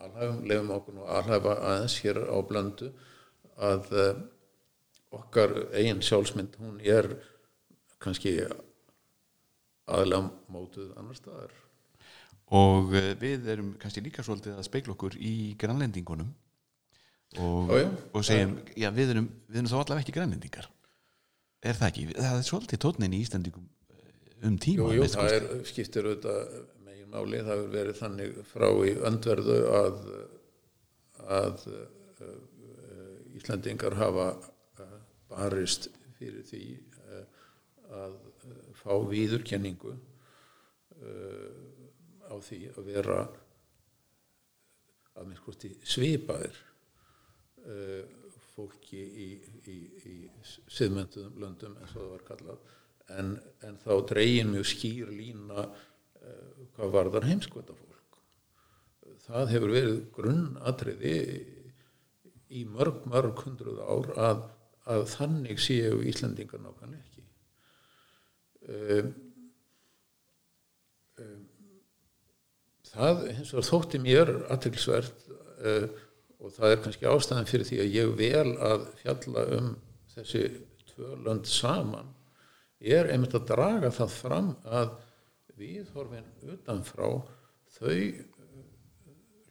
alhæfum, 0.00 0.42
lefum 0.48 0.72
okkur 0.74 0.96
nú 0.96 1.06
alhæfa 1.06 1.56
aðeins 1.60 1.98
hér 2.02 2.22
á 2.26 2.38
blöndu 2.46 2.90
að 3.60 3.92
uh, 3.92 4.10
okkar 5.20 5.54
eigin 5.76 6.02
sjálfsmynd 6.02 6.56
hún 6.62 6.80
er 6.82 7.12
kannski 8.00 8.38
aðlega 9.90 10.30
mótuð 10.48 10.92
annar 10.96 11.18
staðar. 11.18 11.52
Og 12.50 12.94
uh, 12.94 13.12
við 13.20 13.50
erum 13.52 13.74
kannski 13.78 14.02
líka 14.02 14.24
svolítið 14.26 14.56
að 14.58 14.66
speikla 14.66 14.96
okkur 14.96 15.18
í 15.20 15.54
grannlendingunum 15.60 16.32
og, 17.38 17.70
Já, 17.70 17.84
já. 17.84 17.88
og 18.10 18.26
segjum, 18.26 18.56
já, 18.74 18.88
við 18.94 19.14
erum, 19.14 19.30
við 19.46 19.60
erum 19.60 19.70
þá 19.70 19.76
allavega 19.82 20.02
ekki 20.02 20.16
grannlendingar 20.16 20.70
er 21.60 21.78
það 21.78 21.88
ekki? 21.90 22.04
það 22.16 22.36
er 22.38 22.46
svolítið 22.48 22.82
tónnin 22.84 23.16
í 23.16 23.22
Íslandingum 23.24 23.66
eh, 23.94 24.12
um 24.48 24.58
tíma 24.62 24.90
Jú, 24.90 25.00
jú, 25.00 25.08
það 25.14 25.32
er, 25.36 25.48
skiptir 25.68 26.08
auðvitað 26.08 26.54
megin 26.86 27.10
máli, 27.12 27.40
það 27.40 27.52
hefur 27.54 27.72
verið 27.74 27.98
þannig 28.00 28.38
frá 28.50 28.68
í 28.70 28.94
öndverðu 29.10 29.58
að, 29.80 29.98
að 31.40 31.66
uh, 31.70 32.36
Íslandingar 33.40 33.96
hafa 33.98 34.30
uh, 34.36 34.96
barist 35.32 35.90
fyrir 36.18 36.44
því 36.48 36.64
uh, 37.00 37.24
að 38.00 38.16
fá 38.80 38.92
víðurkenningu 39.10 39.92
uh, 39.92 41.60
á 42.30 42.34
því 42.40 42.60
að 42.74 42.88
vera 42.88 43.20
að 45.18 45.28
mér 45.28 45.40
skosti 45.40 45.72
svipaðir 45.84 46.56
uh, 47.66 48.04
fólki 48.60 49.00
í, 49.00 49.28
í, 49.66 49.78
í 50.06 50.16
siðmöntuðum 50.70 51.40
löndum 51.42 51.78
eins 51.80 51.94
og 51.96 52.04
það 52.04 52.10
var 52.14 52.26
kallað. 52.30 52.66
En, 53.10 53.36
en 53.66 53.78
þá 53.82 53.92
dregin 54.12 54.52
mjög 54.54 54.68
skýr 54.70 55.10
lína 55.10 55.64
uh, 55.66 56.66
hvað 56.76 56.98
varðar 56.98 57.26
heimskvölda 57.26 57.74
fólk 57.74 57.90
það 59.30 59.52
hefur 59.54 59.74
verið 59.74 59.98
grunnatriði 60.16 61.16
í 62.50 62.64
mörg, 62.66 63.04
mörg 63.10 63.42
hundruð 63.44 63.80
ár 63.84 64.10
að, 64.18 64.44
að 64.90 65.06
þannig 65.12 65.62
séu 65.62 66.00
Íslandingar 66.10 66.62
nákvæmlega 66.64 67.04
ekki. 67.04 67.26
Um, 68.70 69.12
um, 71.22 71.44
það 72.90 73.24
hins 73.36 73.52
vegar 73.54 73.68
þótti 73.70 74.02
mér 74.02 74.32
aðtilsvert 74.50 75.28
uh, 75.30 75.86
og 76.40 76.54
það 76.56 76.72
er 76.72 76.82
kannski 76.84 77.08
ástæðan 77.10 77.48
fyrir 77.48 77.68
því 77.68 77.78
að 77.82 77.94
ég 77.96 78.14
vel 78.18 78.54
að 78.70 78.86
fjalla 79.02 79.44
um 79.58 79.70
þessi 80.14 80.42
tvö 80.90 81.12
lönd 81.26 81.48
saman 81.48 82.10
er 82.80 83.10
einmitt 83.12 83.36
að 83.36 83.48
draga 83.52 83.92
það 83.92 84.16
fram 84.16 84.50
að 84.64 84.94
viðhorfin 85.60 86.28
utanfrá 86.54 87.08
þau 87.76 87.92
eh, 87.92 88.22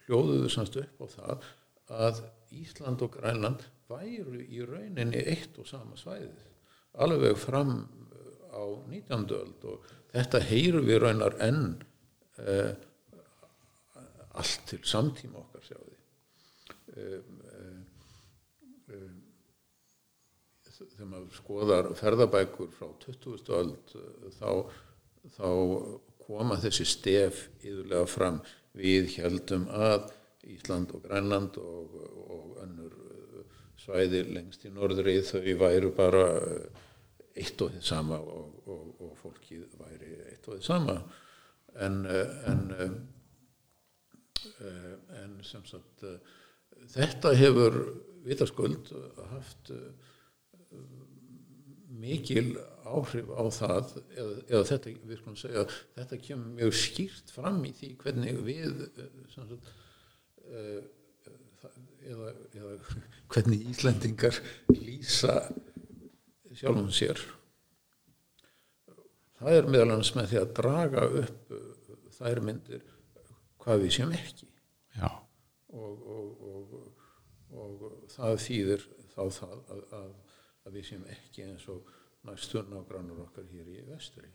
hljóðuðu 0.06 0.50
semst 0.52 0.80
upp 0.82 1.06
á 1.06 1.08
það 1.14 1.50
að 2.10 2.24
Ísland 2.60 3.04
og 3.06 3.14
Grænland 3.14 3.66
væru 3.90 4.42
í 4.42 4.64
rauninni 4.66 5.22
eitt 5.30 5.58
og 5.62 5.70
sama 5.70 5.98
svæðið 5.98 6.48
alveg 7.06 7.38
fram 7.38 7.76
eh, 7.86 8.34
á 8.50 8.64
19. 8.90 9.30
öld 9.38 9.70
og 9.70 9.86
þetta 10.14 10.42
heyru 10.50 10.82
við 10.86 11.04
raunar 11.04 11.36
enn 11.46 11.66
uh, 12.42 12.74
allt 14.40 14.64
til 14.70 14.82
samtíma 14.88 15.44
okkar 15.44 15.66
sjáðu 15.68 15.94
um, 15.94 15.94
um, 15.94 15.98
um, 15.98 16.79
þegar 21.00 21.10
maður 21.10 21.36
skoðar 21.36 21.90
ferðabækur 21.98 22.72
frá 22.76 22.88
20. 23.04 23.52
öld 23.58 23.96
uh, 24.00 24.30
þá, 24.36 24.52
þá 25.36 25.50
koma 26.24 26.60
þessi 26.62 26.88
stef 26.88 27.48
yðurlega 27.64 28.08
fram 28.10 28.40
við 28.78 29.16
heldum 29.18 29.68
að 29.74 30.12
Ísland 30.50 30.94
og 30.96 31.04
Grænland 31.04 31.58
og, 31.62 31.96
og 32.36 32.60
önnur 32.64 32.96
uh, 32.96 33.58
svæði 33.80 34.26
lengst 34.30 34.66
í 34.68 34.74
norðri 34.74 35.20
þau 35.26 35.42
væru 35.64 35.94
bara 35.96 36.26
eitt 37.40 37.62
og 37.64 37.74
þið 37.76 37.86
sama 37.86 38.20
og, 38.20 38.60
og, 38.68 38.86
og 39.06 39.16
fólkið 39.22 39.66
væri 39.80 40.16
eitt 40.32 40.48
og 40.48 40.58
þið 40.58 40.68
sama 40.68 41.00
en, 41.80 42.02
en 42.50 42.64
um, 42.86 43.00
uh, 44.64 44.94
en 45.22 45.40
sem 45.48 45.64
sagt 45.68 46.08
þetta 46.94 47.34
hefur 47.40 47.80
vitaskuld 48.30 48.92
haft 49.32 49.72
uh, 49.74 49.80
mikil 52.00 52.54
áhrif 52.90 53.30
á 53.36 53.44
það 53.54 53.90
eða, 54.16 54.34
eða 54.50 54.64
þetta, 54.72 54.94
við 55.10 55.20
skulum 55.20 55.38
segja 55.40 55.64
þetta 55.98 56.20
kemur 56.26 56.54
mjög 56.60 56.76
skýrt 56.80 57.34
fram 57.36 57.60
í 57.68 57.74
því 57.78 57.90
hvernig 58.04 58.40
við 58.48 58.84
sem 59.34 59.50
sagt, 59.50 59.72
það- 61.62 61.80
eða, 62.10 62.32
eða 62.58 62.78
hvernig 63.34 63.66
Íslendingar 63.74 64.40
lýsa 64.74 65.36
sjálfum 66.60 66.90
sér. 66.96 67.20
Það 69.40 69.56
er 69.56 69.68
meðal 69.72 69.92
annars 69.94 70.10
með 70.18 70.32
því 70.32 70.40
að 70.42 70.54
draga 70.58 71.04
upp 71.22 71.54
þær 72.18 72.42
myndir 72.44 72.82
hvað 73.64 73.84
við 73.86 73.94
séum 73.96 74.16
ekki. 74.18 74.48
Já, 74.98 75.08
og, 75.74 76.02
og, 76.10 76.44
og, 76.50 77.00
og 77.54 77.88
það 78.14 78.36
þýðir 78.46 78.86
þá 79.14 79.22
það 79.36 79.56
að, 79.56 79.82
að, 80.00 80.12
að 80.66 80.76
við 80.78 80.88
séum 80.90 81.08
ekki 81.14 81.46
eins 81.46 81.66
og 81.72 81.96
næstur 82.28 82.68
nágrannur 82.70 83.24
okkar 83.28 83.48
hér 83.52 83.70
í 83.70 83.82
vestri. 83.88 84.30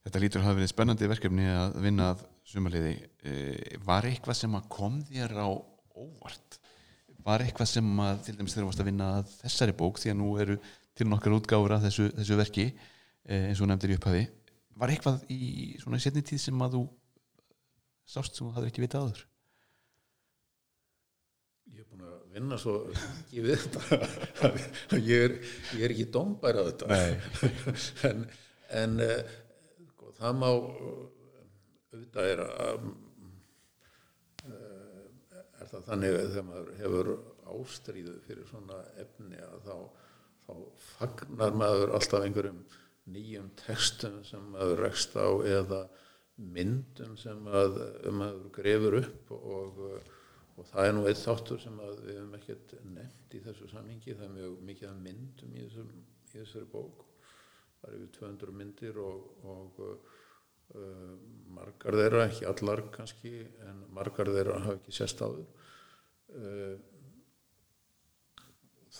Þetta 0.00 0.22
lítur 0.22 0.40
að 0.40 0.48
hafa 0.48 0.58
verið 0.58 0.72
spennandi 0.72 1.08
verkefni 1.10 1.46
að 1.52 1.76
vinna 1.84 2.08
að 2.14 2.24
sumarliði. 2.48 2.94
Eh, 3.28 3.78
var 3.84 4.08
eitthvað 4.08 4.38
sem 4.38 4.56
að 4.56 4.68
kom 4.72 5.00
þér 5.06 5.36
á 5.36 5.48
óvart? 5.50 6.60
Var 7.20 7.44
eitthvað 7.44 7.68
sem 7.74 7.90
að 8.00 8.22
til 8.24 8.36
dæmis 8.38 8.54
þegar 8.54 8.64
þú 8.64 8.70
varst 8.70 8.82
að 8.82 8.88
vinna 8.88 9.10
að 9.18 9.34
þessari 9.42 9.76
bók 9.76 10.00
því 10.00 10.14
að 10.14 10.20
nú 10.22 10.30
eru 10.40 10.56
til 10.96 11.06
nokkar 11.08 11.36
útgáfur 11.36 11.76
af 11.76 11.84
þessu, 11.84 12.08
þessu 12.16 12.38
verki 12.40 12.70
eh, 12.70 13.50
eins 13.50 13.60
og 13.60 13.68
nefndir 13.68 13.92
í 13.92 13.98
upphafi. 14.00 14.24
Var 14.80 14.94
eitthvað 14.94 15.26
í 15.28 15.42
svona 15.82 16.00
setni 16.00 16.24
tíð 16.24 16.46
sem 16.46 16.64
að 16.64 16.78
þú 16.78 16.86
sást 18.08 18.40
sem 18.40 18.48
þú 18.48 18.54
hafði 18.56 18.72
ekki 18.72 18.86
vitað 18.86 19.04
áður 19.04 19.26
ég 21.80 21.84
er 21.84 21.90
búin 21.90 22.06
að 22.06 22.19
vinna 22.34 22.58
svo 22.60 22.74
ég 23.34 23.44
við 23.46 23.64
þetta 23.64 24.50
ég 25.10 25.24
er, 25.26 25.36
ég 25.76 25.84
er 25.86 25.94
ekki 25.94 26.08
dómbær 26.14 26.60
á 26.60 26.62
þetta. 26.70 26.98
En, 28.10 28.24
en 28.80 28.98
uh, 29.04 29.16
sko, 29.90 30.12
það 30.18 30.36
má 30.40 30.48
uh, 30.50 30.90
auðvitað 31.90 32.32
er 32.34 32.42
að 32.44 32.84
uh, 34.46 35.00
er 35.60 35.72
það 35.72 35.88
þannig 35.88 36.18
að 36.18 36.28
þegar 36.28 36.46
maður 36.50 36.70
hefur 36.82 37.12
ástríðu 37.50 38.18
fyrir 38.26 38.46
svona 38.50 38.78
efni 39.02 39.40
að 39.42 39.66
þá, 39.66 39.76
þá 40.46 40.54
fagnar 40.92 41.58
maður 41.64 41.96
alltaf 41.98 42.26
einhverjum 42.26 42.62
nýjum 43.10 43.50
textum 43.58 44.20
sem 44.26 44.44
maður 44.54 44.84
rekst 44.86 45.16
á 45.18 45.28
eða 45.50 45.82
myndum 46.40 47.16
sem 47.20 47.42
að, 47.50 47.80
maður 48.14 48.48
grefur 48.54 48.96
upp 49.00 49.32
og 49.34 49.80
og 50.60 50.66
það 50.68 50.86
er 50.86 50.96
nú 50.96 51.04
eitt 51.08 51.20
þáttur 51.22 51.60
sem 51.62 51.76
við 51.80 52.08
hefum 52.12 52.34
ekkert 52.36 52.72
nefnt 52.92 53.36
í 53.36 53.38
þessu 53.46 53.68
sammingi 53.70 54.16
það 54.16 54.26
er 54.26 54.34
mjög 54.34 54.58
mikið 54.68 54.90
af 54.90 54.98
myndum 55.06 55.54
í, 55.54 55.62
þessum, 55.62 55.94
í 56.28 56.32
þessari 56.34 56.68
bók. 56.74 57.06
Það 57.80 57.88
er 57.88 57.96
yfir 57.96 58.10
200 58.18 58.56
myndir 58.58 58.98
og, 59.00 59.22
og 59.48 59.80
uh, 59.86 61.14
margar 61.56 61.96
þeirra, 62.02 62.26
ekki 62.28 62.48
allar 62.50 62.84
kannski 62.92 63.34
en 63.70 63.80
margar 63.96 64.32
þeirra 64.34 64.60
hafa 64.66 64.76
ekki 64.76 64.96
sérst 64.98 65.24
áður. 65.24 65.48
Uh, 66.36 66.76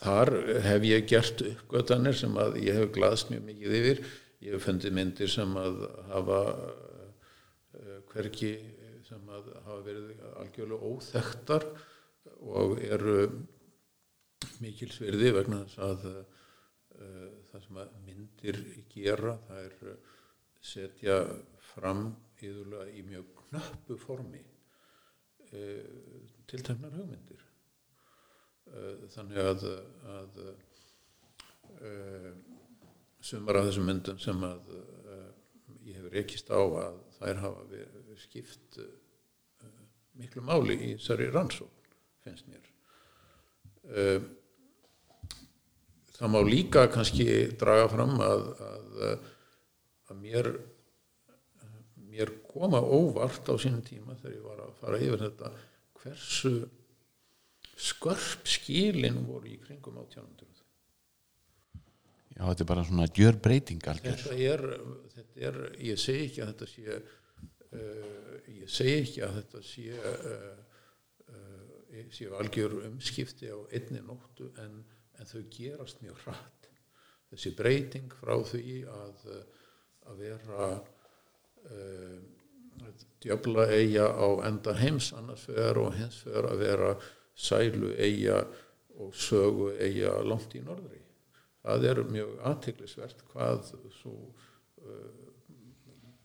þar 0.00 0.34
hef 0.64 0.88
ég 0.88 1.08
gert 1.12 1.44
uppgötanir 1.44 2.16
sem 2.16 2.40
að 2.40 2.60
ég 2.64 2.80
hef 2.80 2.92
glaðst 2.96 3.34
mjög 3.34 3.44
mikið 3.52 3.78
yfir. 3.82 4.04
Ég 4.40 4.56
hef 4.56 4.64
fundið 4.64 4.96
myndir 4.96 5.28
sem 5.28 5.56
að 5.60 5.82
hafa 6.08 6.42
uh, 6.56 7.96
hverki 8.14 8.54
sem 9.10 9.30
hafa 9.34 9.80
verið 9.82 10.20
algjörlega 10.38 10.90
óþektar 10.90 11.66
og 12.46 12.78
eru 12.84 13.16
mikil 14.62 14.90
sverði 14.92 15.32
vegna 15.34 15.64
þess 15.64 15.80
að 15.84 16.06
uh, 16.10 17.28
það 17.50 17.64
sem 17.64 17.80
að 17.82 17.92
myndir 18.06 18.60
gera 18.92 19.36
það 19.48 19.62
er 19.64 19.94
setja 20.70 21.16
fram 21.72 22.04
yðurlega 22.44 22.94
í 22.94 23.04
mjög 23.08 23.32
knöppu 23.44 23.96
formi 24.00 24.42
uh, 25.50 26.22
tilteknar 26.50 26.94
hugmyndir. 26.94 27.44
Uh, 28.70 29.06
þannig 29.10 29.42
að, 29.42 29.68
að 30.14 30.40
sumar 33.24 33.60
af 33.60 33.68
þessum 33.68 33.86
myndum 33.86 34.18
sem 34.20 34.40
að 34.44 34.72
ég 35.86 35.96
hefur 35.96 36.14
rekist 36.14 36.50
á 36.50 36.58
að 36.58 36.96
þær 37.16 37.40
hafa 37.44 37.84
skipt 38.20 38.80
miklu 40.20 40.44
máli 40.46 40.76
í 40.76 40.90
þessari 40.96 41.30
rannsókn, 41.34 41.94
finnst 42.24 42.48
mér. 42.50 42.68
Uh, 43.90 44.20
það 46.18 46.34
má 46.34 46.40
líka 46.46 46.84
kannski 46.92 47.26
draga 47.60 47.88
fram 47.92 48.18
að, 48.24 48.44
að, 48.66 49.00
að 50.10 50.20
mér, 50.20 50.50
mér 52.10 52.34
koma 52.50 52.82
óvart 52.84 53.48
á 53.48 53.54
sínum 53.56 53.82
tíma 53.86 54.18
þegar 54.20 54.36
ég 54.36 54.46
var 54.46 54.62
að 54.66 54.76
fara 54.82 55.00
yfir 55.00 55.24
þetta 55.24 55.52
hversu 56.00 56.54
skörp 57.80 58.48
skilin 58.48 59.22
voru 59.24 59.48
í 59.48 59.58
kringum 59.62 59.96
á 59.96 60.04
tjónundur. 60.12 60.50
Já, 62.40 62.46
þetta 62.46 62.62
er 62.64 62.68
bara 62.70 62.82
svona 62.88 63.06
gjör 63.12 63.36
breyting 63.44 63.88
algjör. 63.92 64.20
Þetta 64.20 64.36
er, 64.48 64.62
þetta 65.14 65.42
er, 65.48 65.56
ég 65.84 65.98
segi 66.00 66.28
ekki 66.28 66.40
að 66.40 66.52
þetta 66.54 66.68
sé, 66.70 67.00
ég 67.70 68.70
segi 68.70 68.96
ekki 69.00 69.22
að 69.26 69.36
þetta 69.38 69.62
sé, 69.66 69.84
uh, 69.94 70.56
uh, 71.30 72.00
sé 72.14 72.30
algjör 72.40 72.78
umskipti 72.88 73.50
á 73.50 73.58
einni 73.70 74.02
nóttu 74.06 74.50
en, 74.62 74.80
en 75.18 75.30
þau 75.30 75.42
gerast 75.54 76.02
mjög 76.04 76.24
hratt. 76.24 76.70
Þessi 77.30 77.54
breyting 77.54 78.10
frá 78.18 78.34
því 78.42 78.80
að, 78.90 79.26
að 80.10 80.22
vera 80.24 80.70
djöfla 83.22 83.66
eiga 83.70 84.08
á 84.10 84.28
enda 84.48 84.72
heims 84.74 85.12
annars 85.14 85.44
vegar 85.50 85.78
og 85.78 85.92
hins 85.94 86.22
vegar 86.26 86.48
að 86.50 86.64
vera 86.64 86.90
sælu 87.36 87.92
eiga 88.00 88.40
og 88.98 89.14
sögu 89.14 89.68
eiga 89.78 90.16
langt 90.26 90.56
í 90.56 90.64
norðri 90.64 91.00
það 91.64 91.86
er 91.90 92.00
mjög 92.08 92.36
aðteglisvert 92.50 93.24
hvað 93.32 93.72
svo 93.94 94.14
uh, 94.16 95.29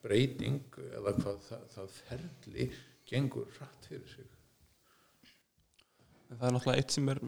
breyting 0.06 0.80
eða 0.92 1.14
hvað 1.20 1.44
það, 1.50 1.68
það 1.76 2.00
ferli 2.00 2.70
gengur 3.10 3.52
rætt 3.60 3.90
fyrir 3.90 4.10
sig. 4.14 4.32
Það 6.26 6.48
er 6.48 6.56
náttúrulega 6.56 6.82
eitt 6.82 6.96
sem 6.96 7.10
er 7.12 7.20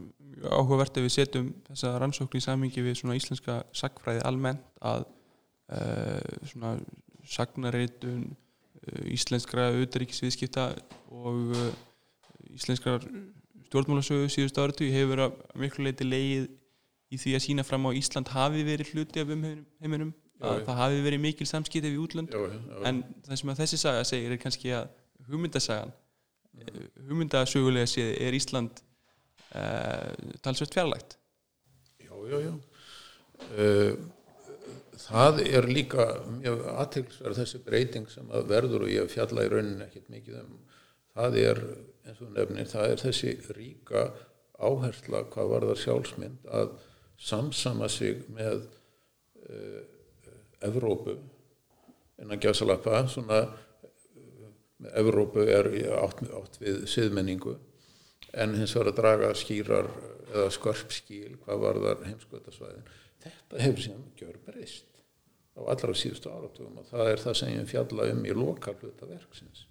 áhugavert 0.50 0.98
ef 0.98 1.06
við 1.06 1.14
setjum 1.14 1.50
þessa 1.70 1.94
rannsókn 2.02 2.40
í 2.40 2.44
samingi 2.44 2.84
við 2.86 2.98
svona 3.00 3.18
íslenska 3.20 3.60
sagfræði 3.78 4.24
almennt 4.26 4.82
að 4.82 5.06
uh, 5.06 6.48
svona 6.50 6.74
sagnareitun 7.30 8.26
uh, 8.32 9.04
íslenskra 9.14 9.70
auðaríkisviðskipta 9.76 10.72
og 11.14 11.54
uh, 11.54 11.70
íslenskrar 12.58 13.06
stjórnmálasögu 13.68 14.32
síðustu 14.32 14.64
áratu 14.64 14.88
hefur 14.92 15.28
að 15.28 15.38
miklu 15.62 15.86
leiti 15.88 16.08
leið 16.08 16.48
í 17.14 17.20
því 17.22 17.36
að 17.38 17.44
sína 17.46 17.66
fram 17.68 17.88
á 17.88 17.92
Ísland 17.96 18.32
hafi 18.34 18.64
verið 18.68 18.94
hluti 18.96 19.22
af 19.22 19.32
umheiminum 19.36 20.14
að 20.38 20.64
það 20.68 20.82
hafi 20.82 21.06
verið 21.06 21.24
mikil 21.24 21.48
samskipti 21.50 21.90
við 21.90 22.04
útlönd 22.04 22.34
já, 22.34 22.42
já, 22.44 22.82
en 22.90 23.00
það 23.26 23.40
sem 23.42 23.54
að 23.54 23.62
þessi 23.64 23.80
saga 23.82 24.04
segir 24.06 24.36
er 24.36 24.42
kannski 24.42 24.74
að 24.78 24.92
hugmyndasagan 25.30 25.96
hugmyndasögulega 27.08 27.90
séð 27.90 28.12
er 28.26 28.38
Ísland 28.38 28.84
uh, 29.56 30.12
talsvert 30.44 30.74
fjarlægt. 30.74 31.18
Já, 32.02 32.14
já, 32.32 32.38
já 32.48 32.54
uh, 32.54 33.98
Það 34.98 35.44
er 35.46 35.68
líka 35.70 36.06
mjög 36.40 36.64
aðtilsverð 36.74 37.38
þessi 37.38 37.60
breyting 37.64 38.08
sem 38.10 38.32
að 38.34 38.48
verður 38.50 38.88
og 38.88 38.90
ég 38.92 39.12
fjalla 39.14 39.46
í 39.46 39.52
rauninni 39.52 39.86
ekkert 39.86 40.10
mikið 40.10 40.40
um. 40.42 40.56
Það 41.18 41.38
er, 41.42 41.62
eins 42.06 42.24
og 42.26 42.32
nefnir, 42.34 42.68
það 42.70 42.94
er 42.94 43.04
þessi 43.06 43.36
ríka 43.56 44.04
áhersla 44.58 45.22
hvað 45.32 45.52
var 45.54 45.68
það 45.70 45.80
sjálfsmynd 45.84 46.50
að 46.60 46.74
samsama 47.30 47.88
sig 47.94 48.26
með 48.34 48.66
uh, 48.66 49.86
Evrópu 50.66 51.18
innan 52.18 52.42
gæsalappa 52.42 53.04
svona 53.12 53.44
með 54.78 55.00
Evrópu 55.02 55.46
er 55.50 55.70
átt, 55.98 56.22
átt 56.34 56.60
við 56.62 56.84
siðmenningu 56.90 57.56
en 58.38 58.56
hins 58.58 58.76
vegar 58.76 58.92
að 58.92 59.00
draga 59.02 59.34
skýrar 59.38 59.90
eða 60.34 60.50
skörpskíl 60.54 61.38
hvað 61.46 61.64
var 61.64 61.82
þar 61.86 62.06
heimskvöldasvæðin 62.10 62.92
þetta 63.24 63.64
hefur 63.64 63.86
síðan 63.86 64.06
gjör 64.20 64.40
breyst 64.46 64.98
á 65.58 65.62
allra 65.66 65.96
síðustu 65.98 66.32
áratugum 66.32 66.82
og 66.82 66.90
það 66.92 67.12
er 67.12 67.24
það 67.24 67.38
sem 67.40 67.54
ég 67.56 67.72
fjalla 67.72 68.10
um 68.14 68.26
í 68.26 68.36
lokalhluta 68.38 69.10
verksins. 69.10 69.66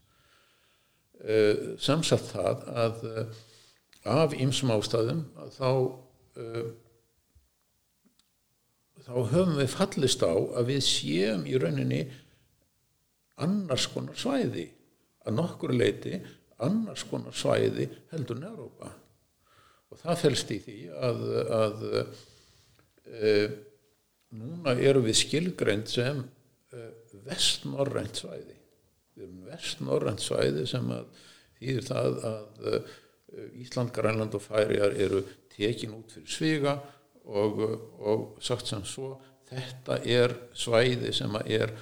Uh, 1.17 1.77
samsagt 1.81 2.33
það 2.35 2.65
að 2.83 3.05
uh, 3.09 3.45
af 4.07 4.35
ýmsum 4.37 4.75
ástæðum 4.75 5.23
þá 5.57 5.71
þá 9.07 9.15
höfum 9.33 9.57
við 9.61 9.73
fallist 9.73 10.25
á 10.27 10.35
að 10.35 10.73
við 10.73 10.81
séum 10.87 11.47
í 11.47 11.55
rauninni 11.63 12.03
annars 13.43 13.87
konar 13.93 14.19
svæði 14.19 14.67
að 15.27 15.37
nokkur 15.39 15.75
leiti 15.77 16.19
annars 16.65 17.05
konar 17.07 17.37
svæði 17.37 17.89
heldur 18.13 18.43
Európa 18.49 18.91
og 19.93 20.01
það 20.01 20.23
fælst 20.25 20.53
í 20.55 20.59
því 20.65 20.77
að, 21.09 21.25
að 21.57 21.85
e, 23.07 23.33
núna 24.37 24.75
eru 24.75 25.05
við 25.05 25.21
skilgreint 25.21 25.91
sem 25.93 26.23
e, 26.75 26.89
vestnorrænt 27.27 28.23
svæði. 28.23 28.57
Við 29.17 29.29
erum 29.29 29.47
vestnorrænt 29.53 30.25
svæði 30.25 30.67
sem 30.69 30.91
þýðir 31.61 31.87
það 31.87 32.19
að 32.33 32.71
e, 32.73 32.81
Ísland, 33.63 33.93
Grænland 33.95 34.35
og 34.39 34.43
Færiar 34.43 34.95
eru 34.97 35.23
tekin 35.53 35.95
út 35.97 36.13
fyrir 36.15 36.33
sviga 36.33 36.77
og, 37.27 37.63
og 37.99 38.27
sagt 38.45 38.69
sem 38.71 38.85
svo 38.87 39.17
þetta 39.51 40.01
er 40.07 40.35
svæði 40.57 41.13
sem 41.15 41.37
er 41.45 41.73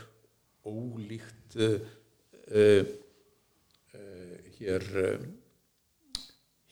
ólíkt 0.64 1.56
uh, 1.60 1.78
uh, 2.52 2.92
hér 4.58 4.86
uh, 5.04 5.26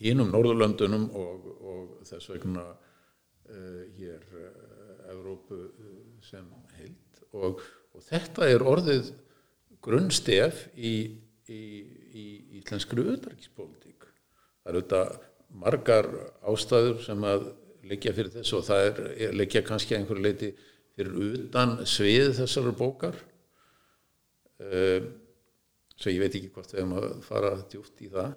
hínum 0.02 0.32
Norðurlöndunum 0.32 1.10
og, 1.14 1.50
og 1.62 2.06
þess 2.08 2.32
vegna 2.32 2.64
hér 3.98 4.22
Evrópu 5.12 5.58
sem 6.24 6.46
heild 6.78 7.20
og, 7.36 7.60
og 7.92 8.04
þetta 8.06 8.48
er 8.48 8.64
orðið 8.66 9.10
grunnstef 9.84 10.64
í, 10.74 10.94
í, 11.50 11.62
í 12.16 12.24
íslenskri 12.60 13.04
utarkispolítík. 13.12 14.06
Það 14.62 14.72
eru 14.72 14.82
þetta 14.82 15.02
margar 15.62 16.08
ástæður 16.48 17.02
sem 17.04 17.26
að 17.28 17.46
leggja 17.88 18.14
fyrir 18.16 18.32
þessu 18.36 18.60
og 18.60 18.68
það 18.68 18.84
er 18.86 19.34
leggja 19.36 19.64
kannski 19.66 19.96
einhverju 19.96 20.24
leiti 20.24 20.52
fyrir 20.96 21.18
utan 21.32 21.76
svið 21.88 22.36
þessar 22.38 22.70
bókar. 22.78 23.18
Uh, 24.62 25.10
svo 25.96 26.12
ég 26.12 26.22
veit 26.22 26.38
ekki 26.38 26.52
hvort 26.54 26.72
við 26.72 26.82
hefum 26.82 26.96
að 27.00 27.12
fara 27.26 27.52
djúft 27.70 28.02
í 28.02 28.10
það. 28.12 28.32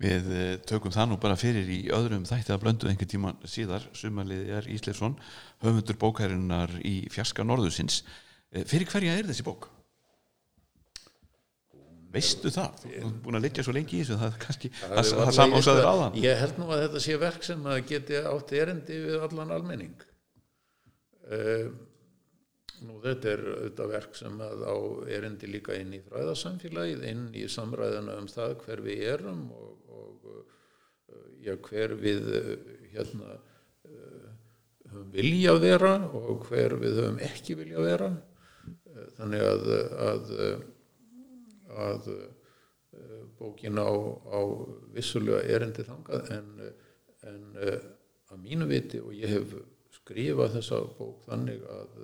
Við 0.00 0.28
eh, 0.32 0.54
tökum 0.64 0.92
það 0.94 1.10
nú 1.10 1.16
bara 1.20 1.36
fyrir 1.36 1.66
í 1.68 1.82
öðrum 1.92 2.22
þætti 2.24 2.54
að 2.54 2.62
blöndu 2.62 2.88
einhvern 2.88 3.10
tíma 3.10 3.32
síðar. 3.44 3.84
Sumarliði 3.92 4.54
er 4.56 4.68
Ísleifsson 4.72 5.18
höfundur 5.60 5.98
bókærinnar 6.00 6.72
í 6.80 7.02
fjarska 7.12 7.44
norðusins 7.44 8.00
Eh, 8.50 8.64
fyrir 8.66 8.88
hverja 8.90 9.14
er 9.14 9.28
þessi 9.28 9.46
bók? 9.46 9.68
Veistu 12.10 12.50
það? 12.50 12.80
Þú 12.82 12.92
er 12.98 13.12
búin 13.24 13.38
að 13.38 13.44
liggja 13.46 13.62
svo 13.66 13.74
lengi 13.76 13.98
í 13.98 14.00
þessu 14.02 14.16
það 14.18 14.32
er 14.32 14.38
kannski, 14.44 14.70
það, 14.80 15.10
það 15.10 15.30
samásaður 15.36 15.84
ég- 15.84 15.90
áðan. 15.92 16.16
Ég 16.24 16.40
held 16.40 16.56
nú 16.58 16.66
að 16.74 16.80
þetta 16.86 17.02
sé 17.04 17.18
verk 17.22 17.44
sem 17.46 17.68
að 17.70 17.78
geti 17.92 18.18
átt 18.32 18.54
erindi 18.58 18.96
við 19.04 19.26
allan 19.28 19.54
almenning. 19.58 19.94
Uh, 21.30 21.70
Nú 22.80 22.94
þetta 23.04 23.28
er 23.34 23.40
auðvitað 23.44 23.90
verk 23.92 24.14
sem 24.16 24.38
að 24.40 24.62
á 24.64 24.74
erindi 25.12 25.48
líka 25.52 25.74
inn 25.76 25.90
í 25.92 25.98
fræðarsamfélagið 26.06 27.02
inn 27.10 27.26
í 27.36 27.42
samræðina 27.52 28.14
um 28.22 28.28
það 28.32 28.54
hver 28.62 28.80
við 28.86 29.02
erum 29.10 29.42
og, 29.52 29.74
og 29.92 30.30
uh, 30.32 31.26
já, 31.44 31.52
hver 31.66 31.92
við 32.00 32.30
uh, 32.38 32.54
hérna 32.94 33.34
höfum 34.90 35.10
vilja 35.12 35.52
að 35.52 35.60
vera 35.66 35.92
og 36.08 36.46
hver 36.48 36.74
við 36.80 36.96
höfum 37.02 37.20
ekki 37.28 37.58
vilja 37.60 37.82
að 37.82 37.88
vera 37.90 38.08
þannig 39.18 39.44
að, 39.50 39.68
að, 40.08 40.32
að, 41.76 42.10
að 42.98 43.16
bókin 43.38 43.78
á, 43.78 43.90
á 43.90 44.40
vissulega 44.94 45.42
erindi 45.54 45.86
þangað 45.86 46.32
en, 46.36 46.52
en 47.30 47.42
eh, 47.62 47.80
að 48.30 48.42
mínu 48.44 48.66
viti 48.70 49.00
og 49.02 49.14
ég 49.16 49.32
hef 49.34 49.54
skrifað 50.00 50.56
þessa 50.58 50.80
bók 50.98 51.24
þannig 51.26 51.64
að, 51.70 51.96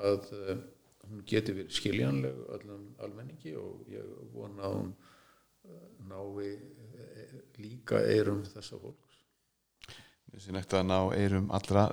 að 0.00 0.32
eh, 0.38 0.62
hún 1.06 1.22
geti 1.26 1.54
verið 1.56 1.76
skiljanleg 1.76 2.40
öllum 2.56 2.88
almenningi 3.02 3.54
og 3.58 3.84
ég 3.90 4.10
vona 4.34 4.66
að 4.68 4.76
hún 4.78 4.90
eh, 5.66 5.86
nái 6.10 6.50
eh, 6.50 7.36
líka 7.62 8.02
eirum 8.10 8.42
þessa 8.48 8.78
fólks. 8.78 9.18
Sýnlegt 10.40 10.74
að 10.78 10.84
ná 10.86 10.98
eirum 11.18 11.48
allra 11.50 11.88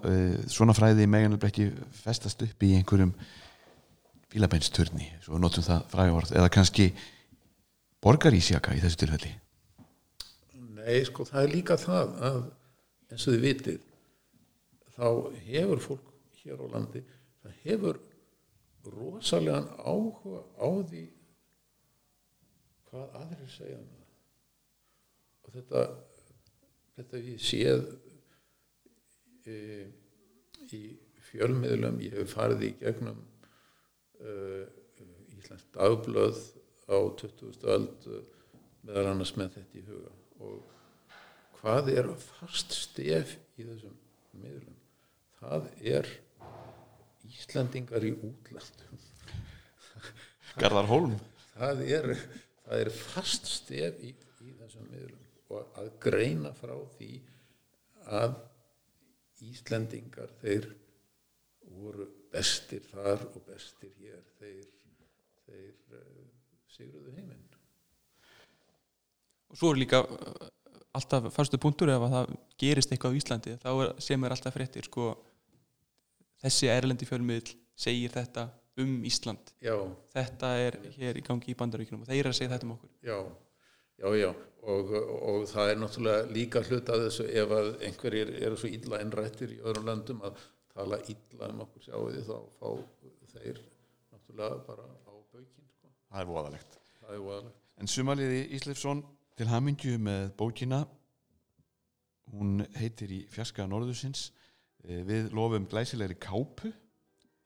svona 0.46 0.76
fræði 0.78 1.08
meginlega 1.10 1.50
ekki 1.50 1.72
festast 1.98 2.44
upp 2.46 2.64
í 2.64 2.76
einhverjum 2.78 3.16
bílabeinsturni, 4.34 5.10
svo 5.24 5.36
við 5.36 5.44
notum 5.44 5.66
það 5.66 5.86
frægorð 5.94 6.34
eða 6.36 6.54
kannski 6.54 6.88
borgarísjaka 8.04 8.76
í 8.76 8.82
þessu 8.84 9.02
tilfelli? 9.04 9.34
Nei, 10.78 11.00
sko, 11.08 11.26
það 11.28 11.44
er 11.44 11.54
líka 11.54 11.78
það 11.80 12.18
að 12.30 12.42
eins 13.12 13.28
og 13.28 13.36
þið 13.36 13.46
vitið 13.46 13.86
þá 14.98 15.08
hefur 15.48 15.84
fólk 15.84 16.12
hér 16.42 16.64
á 16.64 16.68
landi 16.74 17.04
það 17.44 17.62
hefur 17.64 18.02
rosalegan 18.88 19.68
áhuga 19.84 20.44
á 20.60 20.70
því 20.90 21.06
hvað 22.88 23.16
aðrir 23.22 23.50
segja 23.52 23.80
um 23.80 23.88
það. 23.88 24.06
Og 25.44 25.56
þetta 25.58 25.82
þetta 26.98 27.24
ég 27.24 27.42
séð 27.44 27.84
e, 29.48 29.58
í 30.74 30.82
fjölmiðlum 31.30 32.00
ég 32.06 32.16
hef 32.22 32.34
farið 32.34 32.70
í 32.70 32.72
gegnum 32.82 33.20
Íslands 35.38 35.68
dagblöð 35.76 36.40
á 36.88 36.98
20. 37.22 37.68
öld 37.76 38.08
uh, 38.10 38.24
meðal 38.88 39.12
annars 39.12 39.36
með 39.38 39.60
þetta 39.60 39.80
í 39.80 39.86
huga. 39.88 40.14
Og 40.48 41.58
hvað 41.60 41.92
er 41.94 42.12
fast 42.22 42.76
stef 42.78 43.38
í 43.58 43.68
þessum 43.68 43.96
miðlum? 44.42 44.78
Það 45.38 45.70
er 45.96 46.12
Íslandingar 47.28 48.06
í 48.08 48.14
útlandum 48.16 49.02
Garðar 50.62 50.88
Hólm 50.90 51.18
það 51.58 51.84
er, 51.88 52.12
það 52.66 52.84
er 52.84 52.92
fast 52.96 53.50
stef 53.50 54.04
í, 54.04 54.14
í 54.46 54.54
þessum 54.60 54.90
miðlum. 54.92 55.24
Og 55.54 55.80
að 55.80 55.90
greina 56.04 56.52
frá 56.56 56.76
því 56.98 57.12
að 58.18 58.38
Íslendingar 59.48 60.32
þeir 60.42 60.72
voru 61.78 62.08
bestir 62.38 62.84
þar 62.92 63.26
og 63.32 63.40
bestir 63.48 63.94
hér 64.02 64.22
þeir, 64.38 64.68
þeir 65.48 65.98
uh, 65.98 66.28
sigruðu 66.72 67.16
heiminn. 67.16 67.44
Og 69.48 69.60
svo 69.60 69.72
er 69.74 69.82
líka 69.82 70.04
uh, 70.04 70.50
alltaf 70.98 71.32
fyrstu 71.36 71.60
punktur 71.62 71.92
ef 71.94 72.06
að 72.08 72.16
það 72.16 72.36
gerist 72.62 72.94
eitthvað 72.94 73.16
á 73.16 73.20
Íslandi 73.22 73.56
þá 73.64 73.70
er, 73.74 73.96
sem 74.04 74.24
er 74.24 74.36
alltaf 74.36 74.56
fréttir 74.56 74.88
sko, 74.90 75.12
þessi 76.44 76.72
erlendi 76.74 77.08
fjölmiðl 77.10 77.56
segir 77.78 78.14
þetta 78.14 78.48
um 78.82 79.00
Ísland. 79.10 79.54
Já, 79.64 79.74
þetta 80.14 80.52
er 80.62 80.78
hér 80.98 81.18
í 81.18 81.24
gangi 81.26 81.54
í 81.54 81.58
bandaríkjunum 81.58 82.04
og 82.06 82.12
þeir 82.12 82.20
eru 82.22 82.34
að 82.34 82.40
segja 82.40 82.54
þetta 82.54 82.68
um 82.68 82.76
okkur. 82.76 82.92
Já, 83.06 83.18
já, 84.04 84.10
já. 84.22 84.30
Og, 84.68 84.90
og 85.24 85.44
það 85.48 85.72
er 85.72 85.78
náttúrulega 85.80 86.30
líka 86.36 86.62
hlut 86.66 86.90
að 86.92 87.04
þessu 87.06 87.26
ef 87.42 87.54
að 87.56 87.70
einhverjir 87.88 88.32
eru 88.44 88.58
svo 88.60 88.70
illa 88.70 89.00
innrættir 89.00 89.54
í 89.56 89.60
öðrum 89.64 89.88
löndum 89.88 90.24
að 90.28 90.42
tala 90.78 91.00
illa 91.14 91.50
um 91.54 91.64
okkur 91.66 91.86
sjáu 91.88 92.08
því 92.14 92.24
þá 92.30 92.38
fá 92.60 92.70
þeir 93.34 93.62
náttúrulega 94.14 94.60
bara 94.68 94.86
á 94.88 95.12
baukinn 95.34 95.70
sko. 95.74 95.92
Það 96.12 96.22
er 96.24 96.30
voðalegt. 96.32 96.80
Það 97.02 97.16
er 97.18 97.24
voðalegt. 97.28 97.64
En 97.78 97.92
Sumaliði 97.94 98.42
Ísleifsson 98.58 99.04
til 99.38 99.50
hamingju 99.52 99.98
með 100.02 100.30
bókina. 100.40 100.84
Hún 102.34 102.60
heitir 102.76 103.12
í 103.16 103.24
fjarska 103.32 103.68
norðusins 103.70 104.30
Eh, 104.88 105.02
við 105.04 105.34
lofum 105.36 105.66
glæsilegri 105.68 106.16
kápu. 106.22 106.70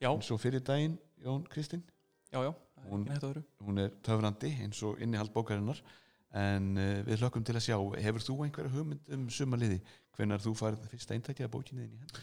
Já, 0.03 0.09
eins 0.11 0.27
og 0.29 0.38
fyrir 0.43 0.59
daginn 0.61 0.97
Jón 1.23 1.45
Kristinn. 1.49 1.82
Já, 2.29 2.43
já, 2.43 2.51
Hún- 2.86 3.07
hún 3.65 3.79
er 3.79 3.89
töfrandi 4.03 4.51
eins 4.61 4.82
og 4.84 4.99
innihald 5.01 5.32
bókarinnar. 5.34 5.79
En 6.34 6.77
uh, 6.77 7.01
við 7.07 7.17
hlökkum 7.23 7.43
til 7.43 7.55
að 7.55 7.65
sjá 7.65 7.77
hefur 8.03 8.21
þú 8.21 8.36
einhverja 8.45 8.71
hugmynd 8.75 9.09
um 9.15 9.23
sumaliði 9.29 9.79
hvenar 10.17 10.39
þú 10.43 10.53
farið 10.59 10.86
fyrsta 10.91 11.15
eintækja 11.15 11.47
bókinni 11.49 11.88
þín 11.88 11.95
í 11.95 11.99
hendur? 12.03 12.21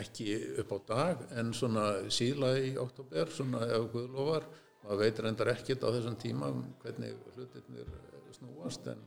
Ekki 0.00 0.28
upp 0.62 0.74
á 0.74 0.78
dag 0.88 1.24
en 1.38 1.52
svona 1.56 1.84
síðla 2.12 2.54
í 2.58 2.74
oktober 2.80 3.30
svona 3.32 3.62
ef 3.68 3.88
Guð 3.92 4.10
lofar 4.14 4.46
maður 4.84 5.00
veit 5.00 5.20
reyndar 5.22 5.50
ekkert 5.54 5.86
á 5.86 5.88
þessum 5.94 6.16
tíma 6.20 6.50
um 6.52 6.64
hvernig 6.82 7.14
hlutirnir 7.36 7.88
eh, 7.88 8.26
snúast 8.34 8.88
en, 8.90 9.00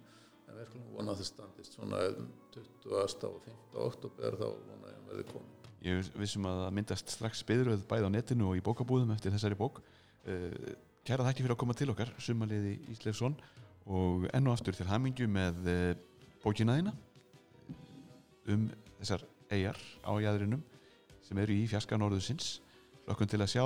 en 0.47 0.57
við 0.57 0.71
skulum 0.71 0.95
vona 0.95 1.13
að 1.13 1.21
það 1.21 1.29
standist 1.31 1.77
svona 1.77 2.01
um 2.13 2.31
20. 2.55 3.27
og 3.27 3.39
5. 3.45 3.61
oktober 3.85 4.39
þá 4.39 4.45
vona 4.47 4.91
ég 4.93 4.97
að 4.97 5.11
verði 5.11 5.27
komin 5.33 5.53
Ég 5.85 6.09
vissum 6.17 6.47
að 6.49 6.63
það 6.63 6.75
myndast 6.79 7.13
strax 7.13 7.43
beðröð 7.45 7.83
bæði 7.89 8.09
á 8.09 8.15
netinu 8.15 8.49
og 8.49 8.57
í 8.57 8.63
bókabúðum 8.65 9.13
eftir 9.13 9.35
þessari 9.35 9.59
bók 9.59 9.83
uh, 9.83 10.73
Kæra 11.07 11.23
þakki 11.27 11.45
fyrir 11.45 11.55
að 11.55 11.61
koma 11.61 11.75
til 11.77 11.91
okkar 11.93 12.09
sumaliði 12.19 12.73
Ísleifsson 12.91 13.37
og 13.87 14.25
enn 14.35 14.49
og 14.49 14.57
aftur 14.57 14.75
til 14.75 14.87
hamingju 14.89 15.29
með 15.31 15.69
uh, 15.71 15.91
bókina 16.43 16.79
þína 16.79 16.95
um 18.51 18.65
þessar 18.97 19.23
eigjar 19.51 19.77
á 20.03 20.11
jæðrinum 20.23 20.63
sem 21.27 21.39
eru 21.43 21.55
í 21.55 21.67
fjarska 21.67 21.99
norðusins 21.99 22.57
hlökkum 23.05 23.29
til 23.29 23.41
að 23.43 23.51
sjá 23.53 23.65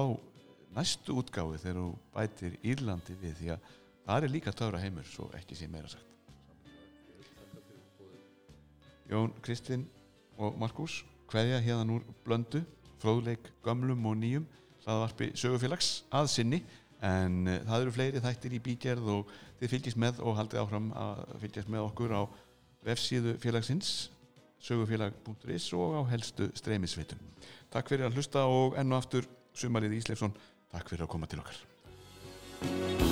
næstu 0.76 1.16
útgáfi 1.20 1.60
þegar 1.62 1.80
þú 1.82 1.88
bætir 2.16 2.58
Írlandi 2.66 3.18
við 3.22 3.38
því 3.40 3.52
að 3.56 3.70
það 4.06 4.26
er 4.28 4.34
líka 4.36 4.54
töfra 4.56 4.82
heimur 4.82 5.08
svo 5.08 5.28
ekki 5.38 5.58
sé 5.58 5.70
meira 5.70 5.92
sagt. 5.92 6.08
Jón 9.12 9.34
Kristinn 9.44 9.86
og 10.40 10.58
Markus 10.60 11.02
hverja 11.32 11.60
hérna 11.62 11.98
úr 11.98 12.06
blöndu 12.26 12.64
fróðleik 13.02 13.50
gömlum 13.66 14.06
og 14.08 14.18
nýjum 14.22 14.46
hlaðvarpi 14.86 15.32
sögufélags 15.38 15.92
að 16.10 16.32
sinni 16.32 16.62
en 17.02 17.48
uh, 17.48 17.60
það 17.68 17.82
eru 17.82 17.94
fleiri 17.96 18.24
þættir 18.24 18.56
í 18.56 18.64
bígerð 18.64 19.12
og 19.16 19.36
þið 19.60 19.74
fylgjast 19.76 20.02
með 20.02 20.22
og 20.26 20.38
haldið 20.40 20.64
áfram 20.64 20.90
að 20.98 21.22
fylgjast 21.44 21.72
með 21.74 21.86
okkur 21.90 22.16
á 22.18 22.22
vefsíðu 22.86 23.36
félagsins 23.42 24.10
sögufélag.is 24.62 25.68
og 25.74 25.98
á 25.98 26.02
helstu 26.14 26.52
streymisveitum. 26.56 27.20
Takk 27.74 27.92
fyrir 27.92 28.08
að 28.08 28.20
hlusta 28.20 28.46
og 28.48 28.78
enn 28.80 28.94
og 28.94 29.02
aftur 29.02 29.28
Sumarið 29.58 29.98
Ísleifsson 30.00 30.36
Takk 30.72 30.94
fyrir 30.94 31.08
að 31.08 31.12
koma 31.16 31.28
til 31.32 31.44
okkar 31.44 33.11